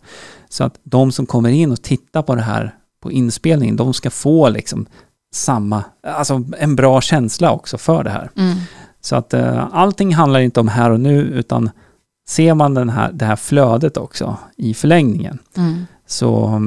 Så 0.48 0.64
att 0.64 0.78
de 0.82 1.12
som 1.12 1.26
kommer 1.26 1.50
in 1.50 1.72
och 1.72 1.82
tittar 1.82 2.22
på 2.22 2.34
det 2.34 2.42
här 2.42 2.74
på 3.02 3.12
inspelningen, 3.12 3.76
de 3.76 3.94
ska 3.94 4.10
få 4.10 4.48
liksom 4.48 4.86
samma, 5.34 5.84
alltså 6.06 6.44
en 6.58 6.76
bra 6.76 7.00
känsla 7.00 7.52
också 7.52 7.78
för 7.78 8.04
det 8.04 8.10
här. 8.10 8.30
Mm. 8.36 8.56
Så 9.00 9.16
att 9.16 9.34
uh, 9.34 9.68
allting 9.72 10.14
handlar 10.14 10.40
inte 10.40 10.60
om 10.60 10.68
här 10.68 10.90
och 10.90 11.00
nu, 11.00 11.20
utan 11.20 11.70
ser 12.28 12.54
man 12.54 12.74
den 12.74 12.90
här, 12.90 13.12
det 13.12 13.24
här 13.24 13.36
flödet 13.36 13.96
också 13.96 14.36
i 14.56 14.74
förlängningen, 14.74 15.38
mm. 15.56 15.86
så, 16.06 16.60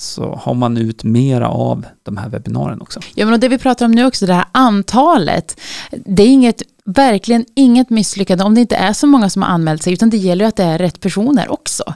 så 0.00 0.34
har 0.42 0.54
man 0.54 0.76
ut 0.76 1.04
mera 1.04 1.48
av 1.48 1.86
de 2.02 2.16
här 2.16 2.28
webbinarierna 2.28 2.82
också. 2.82 3.00
Ja, 3.14 3.24
men 3.24 3.34
och 3.34 3.40
det 3.40 3.48
vi 3.48 3.58
pratar 3.58 3.86
om 3.86 3.92
nu 3.92 4.06
också, 4.06 4.26
det 4.26 4.34
här 4.34 4.44
antalet, 4.52 5.60
det 6.06 6.22
är 6.22 6.26
inget 6.28 6.62
verkligen 6.88 7.44
inget 7.54 7.90
misslyckande 7.90 8.44
om 8.44 8.54
det 8.54 8.60
inte 8.60 8.76
är 8.76 8.92
så 8.92 9.06
många 9.06 9.30
som 9.30 9.42
har 9.42 9.48
anmält 9.48 9.82
sig, 9.82 9.92
utan 9.92 10.10
det 10.10 10.16
gäller 10.16 10.44
ju 10.44 10.48
att 10.48 10.56
det 10.56 10.62
är 10.64 10.78
rätt 10.78 11.00
personer 11.00 11.52
också. 11.52 11.94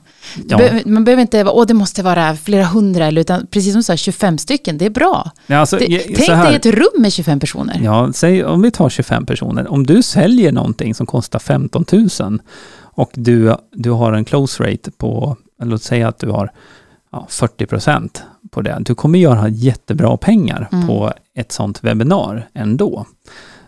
Ja. 0.49 0.57
Be- 0.59 0.83
Man 0.87 1.05
behöver 1.05 1.21
inte 1.23 1.45
vara, 1.45 1.55
åh 1.55 1.67
det 1.67 1.75
måste 1.75 2.03
vara 2.03 2.37
flera 2.37 2.65
hundra, 2.65 3.07
eller, 3.07 3.21
utan 3.21 3.47
precis 3.47 3.73
som 3.73 3.79
du 3.79 3.83
sa, 3.83 3.97
25 3.97 4.39
stycken, 4.39 4.79
det 4.79 4.85
är 4.87 4.91
bra. 4.91 5.31
Ja, 5.47 5.57
alltså, 5.59 5.77
Det, 5.77 5.85
ge- 5.85 6.15
tänk 6.17 6.29
dig 6.29 6.55
ett 6.55 6.67
rum 6.67 6.87
med 7.03 7.13
25 7.13 7.41
personer. 7.41 7.81
Ja, 7.85 8.11
säg 8.15 8.45
om 8.45 8.63
vi 8.63 8.71
tar 8.71 8.89
25 8.89 9.27
personer. 9.27 9.69
Om 9.73 9.87
du 9.87 10.03
säljer 10.03 10.53
någonting 10.53 10.95
som 10.95 11.07
kostar 11.07 11.39
15 11.39 11.85
000 12.21 12.39
och 12.81 13.11
du, 13.15 13.55
du 13.73 13.91
har 13.91 14.13
en 14.13 14.25
close 14.25 14.63
rate 14.63 14.91
på, 14.91 15.37
låt 15.63 15.83
säga 15.83 16.09
att 16.09 16.19
du 16.19 16.31
har 16.31 16.51
ja, 17.13 17.27
40 17.29 17.67
procent 17.67 18.23
på 18.51 18.61
det. 18.63 18.77
Du 18.81 18.95
kommer 18.95 19.19
göra 19.19 19.49
jättebra 19.49 20.17
pengar 20.17 20.69
Mm. 20.73 20.87
på 20.87 21.13
ett 21.35 21.53
sånt 21.53 21.85
webbinar 21.85 22.49
ändå. 22.55 23.07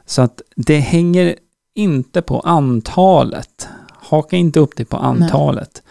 Så 0.07 0.23
att 0.23 0.43
det 0.57 0.79
hänger 0.79 1.37
inte 1.75 2.23
på 2.23 2.41
antalet. 2.41 3.69
Haka 3.91 4.37
inte 4.37 4.61
upp 4.61 4.77
dig 4.77 4.87
på 4.87 4.97
antalet. 4.97 5.83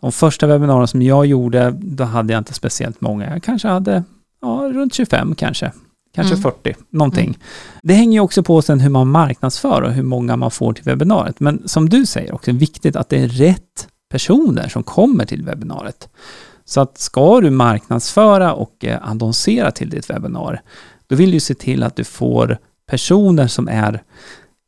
De 0.00 0.12
första 0.12 0.46
webbinarierna 0.46 0.86
som 0.86 1.02
jag 1.02 1.26
gjorde, 1.26 1.70
då 1.78 2.04
hade 2.04 2.32
jag 2.32 2.40
inte 2.40 2.54
speciellt 2.54 3.00
många. 3.00 3.30
Jag 3.32 3.42
kanske 3.42 3.68
hade 3.68 4.04
ja, 4.42 4.70
runt 4.74 4.94
25 4.94 5.34
kanske. 5.34 5.72
Kanske 6.14 6.34
Mm. 6.34 6.42
40, 6.42 6.74
någonting. 6.90 7.26
Mm. 7.26 7.38
Det 7.82 7.94
hänger 7.94 8.12
ju 8.12 8.20
också 8.20 8.42
på 8.42 8.62
sen 8.62 8.80
hur 8.80 8.90
man 8.90 9.10
marknadsför 9.10 9.82
och 9.82 9.92
hur 9.92 10.02
många 10.02 10.36
man 10.36 10.50
får 10.50 10.72
till 10.72 10.84
webbinariet. 10.84 11.40
Men 11.40 11.68
som 11.68 11.88
du 11.88 12.06
säger 12.06 12.34
också, 12.34 12.52
viktigt 12.52 12.96
att 12.96 13.08
det 13.08 13.18
är 13.22 13.28
rätt 13.28 13.88
personer 14.10 14.68
som 14.68 14.82
kommer 14.82 15.24
till 15.24 15.42
webbinariet. 15.42 16.08
Så 16.70 16.80
att 16.80 16.98
ska 16.98 17.40
du 17.40 17.50
marknadsföra 17.50 18.54
och 18.54 18.84
eh, 18.84 18.98
annonsera 19.02 19.70
till 19.70 19.90
ditt 19.90 20.10
webbinar, 20.10 20.62
då 21.06 21.16
vill 21.16 21.30
du 21.30 21.40
se 21.40 21.54
till 21.54 21.82
att 21.82 21.96
du 21.96 22.04
får 22.04 22.58
personer 22.86 23.46
som 23.46 23.68
är, 23.68 24.02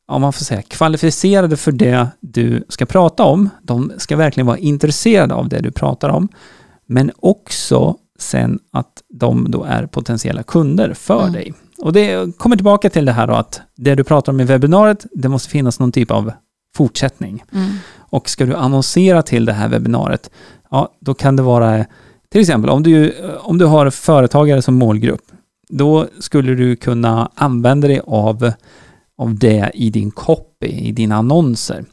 om 0.09 0.21
man 0.21 0.33
får 0.33 0.45
säga, 0.45 0.63
kvalificerade 0.63 1.57
för 1.57 1.73
det 1.73 2.09
du 2.21 2.65
ska 2.69 2.87
prata 2.87 3.23
om. 3.25 3.51
De 3.63 3.93
ska 3.99 4.17
verkligen 4.17 4.47
vara 4.47 4.59
intresserade 4.59 5.35
av 5.35 5.49
det 5.49 5.61
du 5.61 5.71
pratar 5.71 6.09
om, 6.09 6.29
men 6.87 7.11
också 7.17 7.97
sen 8.19 8.59
att 8.73 9.03
de 9.09 9.51
då 9.51 9.65
är 9.65 9.87
potentiella 9.87 10.43
kunder 10.43 10.95
för 10.95 11.21
Mm. 11.21 11.33
dig. 11.33 11.55
Och 11.79 11.93
det 11.93 12.39
kommer 12.39 12.57
tillbaka 12.57 12.91
till 12.91 13.05
det 13.05 13.13
här 13.13 13.27
då 13.27 13.35
att 13.35 13.61
det 13.77 13.95
du 13.95 14.05
pratar 14.05 14.33
om 14.33 14.41
i 14.41 14.45
webbinariet, 14.45 15.07
det 15.13 15.29
måste 15.29 15.49
finnas 15.49 15.81
någon 15.81 15.93
typ 15.93 16.11
av 16.11 16.33
fortsättning. 16.77 17.45
Mm. 17.53 17.71
Och 18.13 18.29
ska 18.29 18.47
du 18.47 18.55
annonsera 18.55 19.23
till 19.23 19.45
det 19.45 19.53
här 19.53 19.69
webbinariet, 19.69 20.31
ja, 20.71 20.93
då 21.01 21.15
kan 21.15 21.37
det 21.37 21.43
vara, 21.43 21.85
till 22.29 22.41
exempel 22.41 22.71
om 22.71 22.83
du, 22.83 23.15
om 23.41 23.59
du 23.59 23.65
har 23.65 23.91
företagare 23.91 24.63
som 24.63 24.75
målgrupp, 24.75 25.23
då 25.69 26.07
skulle 26.19 26.55
du 26.55 26.77
kunna 26.77 27.31
använda 27.35 27.89
dig 27.89 28.01
av, 28.07 28.53
av 29.19 29.35
det 29.35 29.71
i 29.75 29.91
din 29.91 30.11
copy, 30.11 30.67
i 30.67 30.93
dina 30.93 31.17
annonser. 31.17 31.85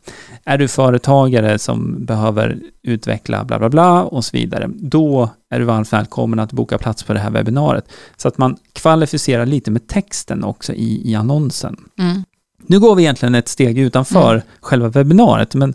Är 0.46 0.58
du 0.58 0.68
företagare 0.68 1.60
som 1.60 2.06
behöver 2.06 2.60
utveckla 2.84 3.44
bla 3.44 3.60
bla 3.60 3.70
bla 3.70 4.04
och 4.04 4.26
så 4.26 4.38
vidare, 4.38 4.70
då 4.76 5.30
är 5.50 5.60
du 5.60 5.66
varmt 5.66 5.94
välkommen 5.94 6.40
att 6.40 6.52
boka 6.52 6.78
plats 6.78 7.04
på 7.04 7.14
det 7.14 7.20
här 7.20 7.32
webbinariet. 7.32 7.90
Så 8.18 8.28
att 8.28 8.38
man 8.38 8.58
kvalificerar 8.74 9.46
lite 9.46 9.72
med 9.72 9.88
texten 9.88 10.44
också 10.44 10.74
i, 10.74 11.12
i 11.12 11.16
annonsen. 11.16 11.78
Mm. 12.00 12.24
Nu 12.70 12.80
går 12.80 12.96
vi 12.96 13.04
egentligen 13.04 13.36
ett 13.36 13.48
steg 13.48 13.80
utanför 13.80 14.32
Mm. 14.32 14.42
själva 14.62 14.90
webbinariet, 14.90 15.56
men 15.56 15.74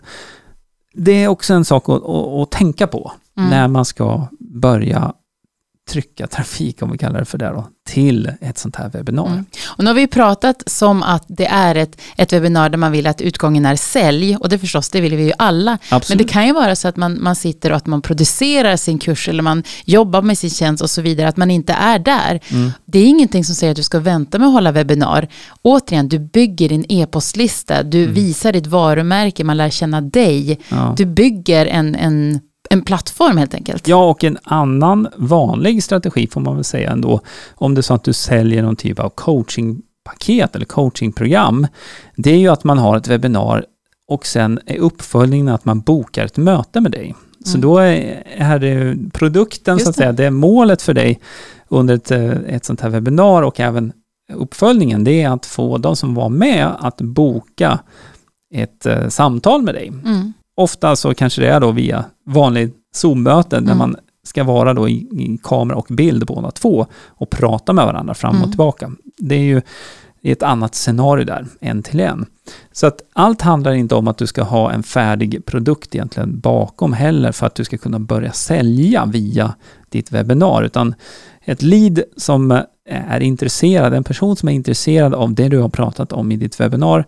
det 0.95 1.13
är 1.25 1.29
också 1.29 1.55
en 1.55 1.65
sak 1.65 1.89
att, 1.89 2.05
att, 2.05 2.27
att 2.43 2.51
tänka 2.51 2.87
på 2.87 3.13
Mm. 3.39 3.51
när 3.51 3.69
man 3.69 3.85
ska 3.85 4.29
börja 4.41 5.13
trycka 5.91 6.27
trafik, 6.27 6.83
om 6.83 6.91
vi 6.93 6.99
kallar 6.99 7.19
det 7.19 7.25
för 7.25 7.39
det 7.39 7.47
då, 7.49 7.67
till 7.89 8.31
ett 8.41 8.59
sånt 8.59 8.77
här 8.77 8.89
webbinar. 8.89 9.27
Mm. 9.27 9.45
Och 9.67 9.85
nu 9.85 9.91
har 9.91 9.95
vi 9.95 10.07
pratat 10.07 10.63
som 10.67 11.03
att 11.03 11.25
det 11.29 11.47
är 11.47 11.75
ett, 11.75 12.01
ett 12.17 12.33
webbinar 12.33 12.69
där 12.69 12.79
man 12.79 12.93
vill 12.93 13.07
att 13.07 13.21
utgången 13.21 13.67
är 13.67 13.77
sälj, 13.77 14.37
och 14.37 14.49
det 14.49 14.59
förstås, 14.59 14.89
det 14.89 15.01
vill 15.01 15.17
vi 15.17 15.25
ju 15.25 15.33
alla. 15.39 15.79
Men 15.91 15.97
Absolut. 15.97 16.19
det 16.27 16.33
kan 16.33 16.47
ju 16.47 16.53
vara 16.53 16.77
så 16.77 16.89
att 16.89 16.97
man, 16.97 17.23
man 17.23 17.37
sitter 17.37 17.71
och 17.71 17.77
att 17.77 17.87
man 17.87 18.03
producerar 18.03 18.77
sin 18.77 18.99
kurs 18.99 19.29
eller 19.29 19.43
man 19.43 19.63
jobbar 19.85 20.23
med 20.23 20.39
sin 20.39 20.51
tjänst 20.51 20.83
och 20.83 20.91
så 20.91 21.03
vidare, 21.03 21.29
att 21.29 21.37
man 21.37 21.51
inte 21.51 21.73
är 21.73 21.99
där. 21.99 22.41
Mm. 22.49 22.73
Det 22.85 22.99
är 22.99 23.07
ingenting 23.07 23.45
som 23.45 23.55
säger 23.55 23.71
att 23.71 23.77
du 23.77 23.83
ska 23.83 23.99
vänta 23.99 24.39
med 24.39 24.47
att 24.49 24.53
hålla 24.55 24.73
webbinar. 24.73 25.29
Återigen, 25.63 26.09
du 26.09 26.19
bygger 26.19 26.69
din 26.69 26.85
e-postlista, 26.89 27.83
du 27.83 28.03
Mm. 28.03 28.15
visar 28.15 28.53
ditt 28.53 28.67
varumärke, 28.67 29.45
man 29.45 29.57
lär 29.57 29.71
känna 29.71 30.01
dig. 30.01 30.61
Ja. 30.69 30.95
Du 30.97 31.05
bygger 31.05 31.67
en, 31.67 31.95
en, 31.95 32.41
en 32.75 32.83
plattform 32.83 33.37
helt 33.37 33.55
enkelt. 33.55 33.89
Ja, 33.89 34.11
och 34.11 34.25
en 34.25 34.39
annan 34.43 35.09
vanlig 35.17 35.83
strategi 35.85 36.27
får 36.27 36.41
man 36.41 36.55
väl 36.55 36.65
säga 36.65 36.91
ändå, 36.91 37.21
om 37.55 37.75
det 37.75 37.81
är 37.81 37.83
så 37.83 37.95
att 37.95 38.05
du 38.05 38.13
säljer 38.13 38.63
någon 38.63 38.77
typ 38.77 38.99
av 38.99 39.09
coachingpaket 39.09 40.57
eller 40.57 40.65
coachingprogram, 40.67 41.67
det 42.17 42.31
är 42.31 42.39
ju 42.39 42.49
att 42.49 42.65
man 42.65 42.79
har 42.79 42.97
ett 42.97 43.09
webbinar 43.09 43.65
och 44.09 44.27
sen 44.27 44.61
är 44.67 44.79
uppföljningen 44.79 45.49
att 45.49 45.65
man 45.65 45.81
bokar 45.81 46.25
ett 46.25 46.37
möte 46.37 46.81
med 46.81 46.93
dig. 46.93 47.15
Så 47.45 47.51
Mm. 47.59 47.61
då 47.61 47.79
är 47.79 48.59
det 48.59 48.97
produkten, 49.13 49.75
Just 49.75 49.85
så 49.85 49.91
att 49.91 49.97
det. 49.97 49.99
säga, 50.01 50.13
det 50.13 50.25
är 50.25 50.31
målet 50.31 50.83
för 50.83 50.95
dig 50.95 51.21
under 51.69 51.95
ett, 51.95 52.11
eh, 52.11 52.31
ett 52.31 52.65
sånt 52.65 52.81
här 52.81 52.89
webbinar 52.91 53.43
och 53.43 53.61
även 53.61 53.93
uppföljningen, 54.33 55.05
det 55.05 55.23
är 55.23 55.31
att 55.31 55.47
få 55.47 55.79
de 55.79 55.97
som 55.97 56.15
var 56.15 56.29
med 56.29 56.69
att 56.79 56.97
boka 57.01 57.79
ett 58.55 58.87
eh, 58.87 59.09
samtal 59.09 59.63
med 59.63 59.75
dig. 59.75 59.89
Mm. 59.89 60.33
Ofta 60.57 60.97
så 60.97 61.15
kanske 61.15 61.41
det 61.41 61.49
är 61.49 61.61
då 61.61 61.71
via 61.73 62.05
vanlig 62.27 62.73
Zoom-möten 62.95 63.65
där 63.65 63.73
Mm. 63.73 63.79
man 63.79 63.97
ska 64.27 64.45
vara 64.45 64.75
då 64.75 64.89
i, 64.89 64.93
i 64.95 65.39
kamera 65.43 65.77
och 65.79 65.87
bild 65.91 66.27
båda 66.27 66.51
två 66.51 66.87
och 67.07 67.31
prata 67.31 67.73
med 67.73 67.87
varandra 67.87 68.15
fram 68.15 68.31
och 68.35 68.37
Mm. 68.37 68.51
tillbaka. 68.51 68.91
Det 69.19 69.35
är 69.35 69.43
ju 69.43 69.63
ett 70.23 70.43
annat 70.43 70.75
scenario 70.75 71.25
där, 71.25 71.47
en 71.61 71.83
till 71.83 72.01
en. 72.01 72.27
Så 72.73 72.87
att 72.87 73.01
allt 73.13 73.43
handlar 73.43 73.73
inte 73.73 73.95
om 73.95 74.09
att 74.09 74.19
du 74.19 74.27
ska 74.27 74.43
ha 74.43 74.73
en 74.73 74.83
färdig 74.83 75.47
produkt 75.47 75.95
egentligen 75.95 76.41
bakom 76.41 76.93
heller 76.93 77.33
för 77.33 77.47
att 77.47 77.55
du 77.55 77.65
ska 77.65 77.79
kunna 77.79 77.99
börja 77.99 78.33
sälja 78.33 79.05
via 79.07 79.55
ditt 79.89 80.13
webbinar, 80.13 80.63
utan 80.63 80.95
ett 81.45 81.63
lead 81.63 82.01
som 82.17 82.63
är 82.89 83.21
intresserad, 83.21 83.95
en 83.95 84.05
person 84.05 84.37
som 84.37 84.49
är 84.49 84.53
intresserad 84.53 85.15
av 85.15 85.35
det 85.35 85.49
du 85.49 85.59
har 85.59 85.69
pratat 85.69 86.13
om 86.13 86.33
i 86.33 86.37
ditt 86.37 86.61
webbinar, 86.61 87.05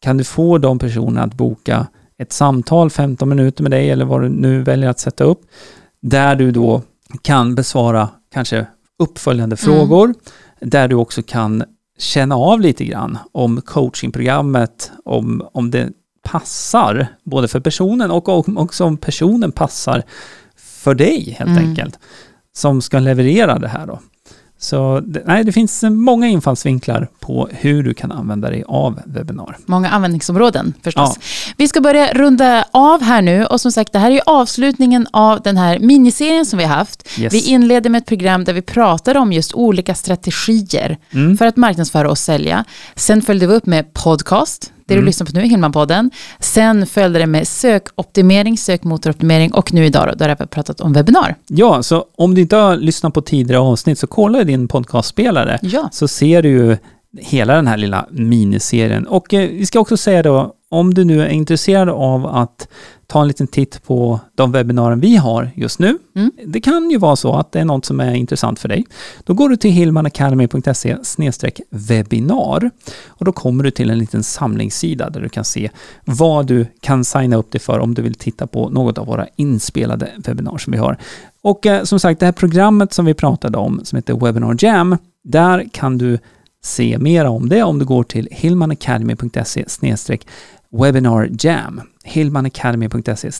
kan 0.00 0.16
du 0.16 0.24
få 0.24 0.58
de 0.58 0.78
personerna 0.78 1.22
att 1.22 1.34
boka 1.34 1.86
ett 2.20 2.32
samtal 2.32 2.90
15 2.90 3.28
minuter 3.28 3.62
med 3.62 3.70
dig 3.72 3.90
eller 3.90 4.04
vad 4.04 4.22
du 4.22 4.28
nu 4.28 4.62
väljer 4.62 4.90
att 4.90 4.98
sätta 4.98 5.24
upp, 5.24 5.40
där 6.02 6.36
du 6.36 6.50
då 6.50 6.82
kan 7.22 7.54
besvara 7.54 8.08
kanske 8.32 8.66
uppföljande 8.98 9.56
Mm. 9.62 9.76
frågor, 9.76 10.14
där 10.60 10.88
du 10.88 10.96
också 10.96 11.22
kan 11.22 11.64
känna 11.98 12.34
av 12.36 12.60
lite 12.60 12.84
grann 12.84 13.18
om 13.32 13.60
coachingprogrammet, 13.60 14.92
om, 15.04 15.48
om 15.52 15.70
det 15.70 15.88
passar 16.22 17.06
både 17.24 17.48
för 17.48 17.60
personen 17.60 18.10
och 18.10 18.28
också 18.58 18.84
om 18.84 18.96
personen 18.96 19.52
passar 19.52 20.02
för 20.56 20.94
dig 20.94 21.36
helt 21.38 21.50
Mm. 21.50 21.68
enkelt, 21.68 21.98
som 22.56 22.82
ska 22.82 22.98
leverera 22.98 23.58
det 23.58 23.68
här 23.68 23.86
då. 23.86 23.98
Så 24.62 25.00
det, 25.06 25.22
nej, 25.26 25.44
det 25.44 25.52
finns 25.52 25.82
många 25.82 26.26
infallsvinklar 26.28 27.08
på 27.20 27.48
hur 27.52 27.82
du 27.82 27.94
kan 27.94 28.12
använda 28.12 28.50
dig 28.50 28.64
av 28.66 29.00
webbinar. 29.04 29.56
Många 29.66 29.88
användningsområden 29.90 30.74
förstås. 30.82 31.18
Vi 31.56 31.68
ska 31.68 31.80
börja 31.80 32.12
runda 32.12 32.64
av 32.70 33.02
här 33.02 33.22
nu 33.22 33.44
och 33.46 33.60
som 33.60 33.72
sagt 33.72 33.92
det 33.92 33.98
här 33.98 34.10
är 34.10 34.20
avslutningen 34.26 35.06
av 35.10 35.40
den 35.42 35.56
här 35.56 35.78
miniserien 35.78 36.46
som 36.46 36.58
vi 36.58 36.64
har 36.64 36.74
haft. 36.76 37.18
Yes. 37.20 37.32
Vi 37.32 37.48
inleder 37.48 37.90
med 37.90 37.98
ett 37.98 38.06
program 38.06 38.44
där 38.44 38.52
vi 38.52 38.62
pratar 38.62 39.14
om 39.16 39.32
just 39.32 39.54
olika 39.54 39.94
strategier 39.94 40.98
Mm. 41.12 41.36
för 41.36 41.46
att 41.46 41.56
marknadsföra 41.56 42.10
och 42.10 42.18
sälja. 42.18 42.64
Sen 42.96 43.22
följde 43.22 43.46
vi 43.46 43.54
upp 43.54 43.66
med 43.66 43.94
podcast, 43.94 44.72
det 44.90 44.94
du 44.94 44.98
Mm. 44.98 45.06
lyssnar 45.06 45.26
på 45.26 45.32
nu, 45.38 45.40
Hillman-podden. 45.44 46.10
Sen 46.40 46.86
följde 46.86 47.18
det 47.18 47.26
med 47.26 47.48
sökoptimering, 47.48 48.58
sökmotoroptimering 48.58 49.52
och 49.52 49.72
nu 49.72 49.86
idag 49.86 50.08
då, 50.08 50.14
då 50.14 50.24
har 50.24 50.36
vi 50.40 50.46
pratat 50.46 50.80
om 50.80 50.92
webbinar. 50.92 51.34
Ja, 51.48 51.82
så 51.82 52.04
om 52.18 52.34
du 52.34 52.40
inte 52.40 52.56
har 52.56 52.76
lyssnat 52.76 53.14
på 53.14 53.20
tidigare 53.22 53.60
avsnitt 53.60 53.98
så 53.98 54.06
kolla 54.06 54.40
i 54.40 54.44
din 54.44 54.68
podcastspelare 54.68 55.58
Ja. 55.62 55.88
så 55.92 56.08
ser 56.08 56.42
du 56.42 56.48
ju 56.48 56.76
hela 57.20 57.54
den 57.54 57.66
här 57.66 57.76
lilla 57.76 58.06
miniserien. 58.10 59.06
Och 59.06 59.34
eh, 59.34 59.48
vi 59.50 59.66
ska 59.66 59.80
också 59.80 59.96
säga 59.96 60.22
då, 60.22 60.54
om 60.70 60.94
du 60.94 61.04
nu 61.04 61.22
är 61.22 61.28
intresserad 61.28 61.88
av 61.88 62.26
att 62.26 62.68
ta 63.10 63.20
en 63.20 63.28
liten 63.28 63.46
titt 63.46 63.82
på 63.82 64.20
de 64.34 64.52
webbinarier 64.52 64.96
vi 64.96 65.16
har 65.16 65.50
just 65.54 65.78
nu. 65.78 65.98
Mm. 66.14 66.32
Det 66.46 66.60
kan 66.60 66.90
ju 66.90 66.98
vara 66.98 67.16
så 67.16 67.34
att 67.34 67.52
det 67.52 67.60
är 67.60 67.64
något 67.64 67.84
som 67.84 68.00
är 68.00 68.14
intressant 68.14 68.58
för 68.58 68.68
dig. 68.68 68.86
Då 69.24 69.34
går 69.34 69.48
du 69.48 69.56
till 69.56 69.70
hillmanacademy.se 69.70 70.96
webinar 71.70 72.70
och 73.06 73.24
då 73.24 73.32
kommer 73.32 73.64
du 73.64 73.70
till 73.70 73.90
en 73.90 73.98
liten 73.98 74.22
samlingssida 74.22 75.10
där 75.10 75.20
du 75.20 75.28
kan 75.28 75.44
se 75.44 75.70
vad 76.04 76.46
du 76.46 76.66
kan 76.80 77.04
signa 77.04 77.36
upp 77.36 77.52
dig 77.52 77.60
för 77.60 77.78
om 77.78 77.94
du 77.94 78.02
vill 78.02 78.14
titta 78.14 78.46
på 78.46 78.68
något 78.68 78.98
av 78.98 79.06
våra 79.06 79.26
inspelade 79.36 80.10
webbinar 80.16 80.58
som 80.58 80.72
vi 80.72 80.78
har. 80.78 80.96
Och 81.42 81.66
eh, 81.66 81.84
som 81.84 82.00
sagt, 82.00 82.20
det 82.20 82.26
här 82.26 82.32
programmet 82.32 82.92
som 82.92 83.04
vi 83.04 83.14
pratade 83.14 83.58
om 83.58 83.80
som 83.84 83.96
heter 83.96 84.14
Webinar 84.14 84.56
Jam, 84.58 84.96
där 85.24 85.68
kan 85.72 85.98
du 85.98 86.18
se 86.62 86.98
mer 86.98 87.24
om 87.24 87.48
det 87.48 87.62
om 87.62 87.78
du 87.78 87.84
går 87.84 88.02
till 88.02 88.28
hillmanacademy.se 88.30 89.64
Webinar 90.72 91.28
Jam. 91.40 91.80
hillmanacademy.se 92.04 93.30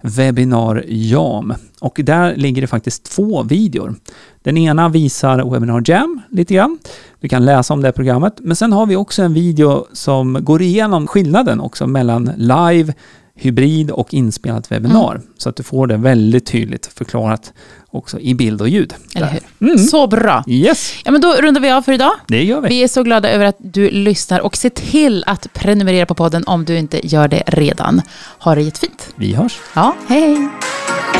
webinar 0.00 0.84
jam. 0.88 1.54
Och 1.80 2.00
där 2.04 2.36
ligger 2.36 2.62
det 2.62 2.66
faktiskt 2.66 3.04
två 3.04 3.42
videor. 3.42 3.94
Den 4.42 4.56
ena 4.56 4.88
visar 4.88 5.50
Webinar 5.50 5.82
Jam 5.84 6.20
lite 6.30 6.54
grann. 6.54 6.78
Du 7.20 7.28
kan 7.28 7.44
läsa 7.44 7.74
om 7.74 7.82
det 7.82 7.92
programmet. 7.92 8.34
Men 8.40 8.56
sen 8.56 8.72
har 8.72 8.86
vi 8.86 8.96
också 8.96 9.22
en 9.22 9.34
video 9.34 9.86
som 9.92 10.38
går 10.40 10.62
igenom 10.62 11.06
skillnaden 11.06 11.60
också 11.60 11.86
mellan 11.86 12.30
live, 12.36 12.94
hybrid 13.36 13.90
och 13.90 14.14
inspelat 14.14 14.72
webbinar. 14.72 15.14
Mm. 15.14 15.26
Så 15.38 15.48
att 15.48 15.56
du 15.56 15.62
får 15.62 15.86
det 15.86 15.96
väldigt 15.96 16.46
tydligt 16.46 16.86
förklarat 16.86 17.52
också 17.90 18.20
i 18.20 18.34
bild 18.34 18.60
och 18.60 18.68
ljud. 18.68 18.94
Eller 19.14 19.28
hur? 19.28 19.40
Mm. 19.68 19.78
Så 19.78 20.06
bra. 20.06 20.44
Yes. 20.46 20.94
Ja, 21.04 21.10
men 21.10 21.20
då 21.20 21.32
rundar 21.32 21.60
vi 21.60 21.70
av 21.70 21.82
för 21.82 21.92
idag. 21.92 22.12
Det 22.28 22.44
gör 22.44 22.60
vi. 22.60 22.68
Vi 22.68 22.82
är 22.82 22.88
så 22.88 23.02
glada 23.02 23.30
över 23.30 23.44
att 23.44 23.56
du 23.58 23.90
lyssnar 23.90 24.40
och 24.40 24.56
se 24.56 24.70
till 24.70 25.24
att 25.26 25.52
prenumerera 25.52 26.06
på 26.06 26.14
podden 26.14 26.44
om 26.46 26.64
du 26.64 26.78
inte 26.78 27.06
gör 27.06 27.28
det 27.28 27.42
redan. 27.46 28.02
Ha 28.38 28.54
det 28.54 28.62
jättefint. 28.62 29.08
Vi 29.16 29.34
hörs. 29.34 29.58
Ja, 29.74 29.94
hej 30.08 30.20
hej. 30.20 30.48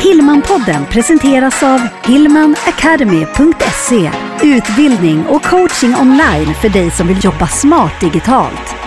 Hillmanpodden 0.03 0.85
presenteras 0.85 1.63
av 1.63 1.79
hillmanacademy.se 2.05 4.11
Utbildning 4.43 5.25
och 5.25 5.43
coaching 5.43 5.95
online 5.95 6.53
för 6.53 6.69
dig 6.69 6.91
som 6.91 7.07
vill 7.07 7.25
jobba 7.25 7.47
smart 7.47 7.93
digitalt. 8.01 8.86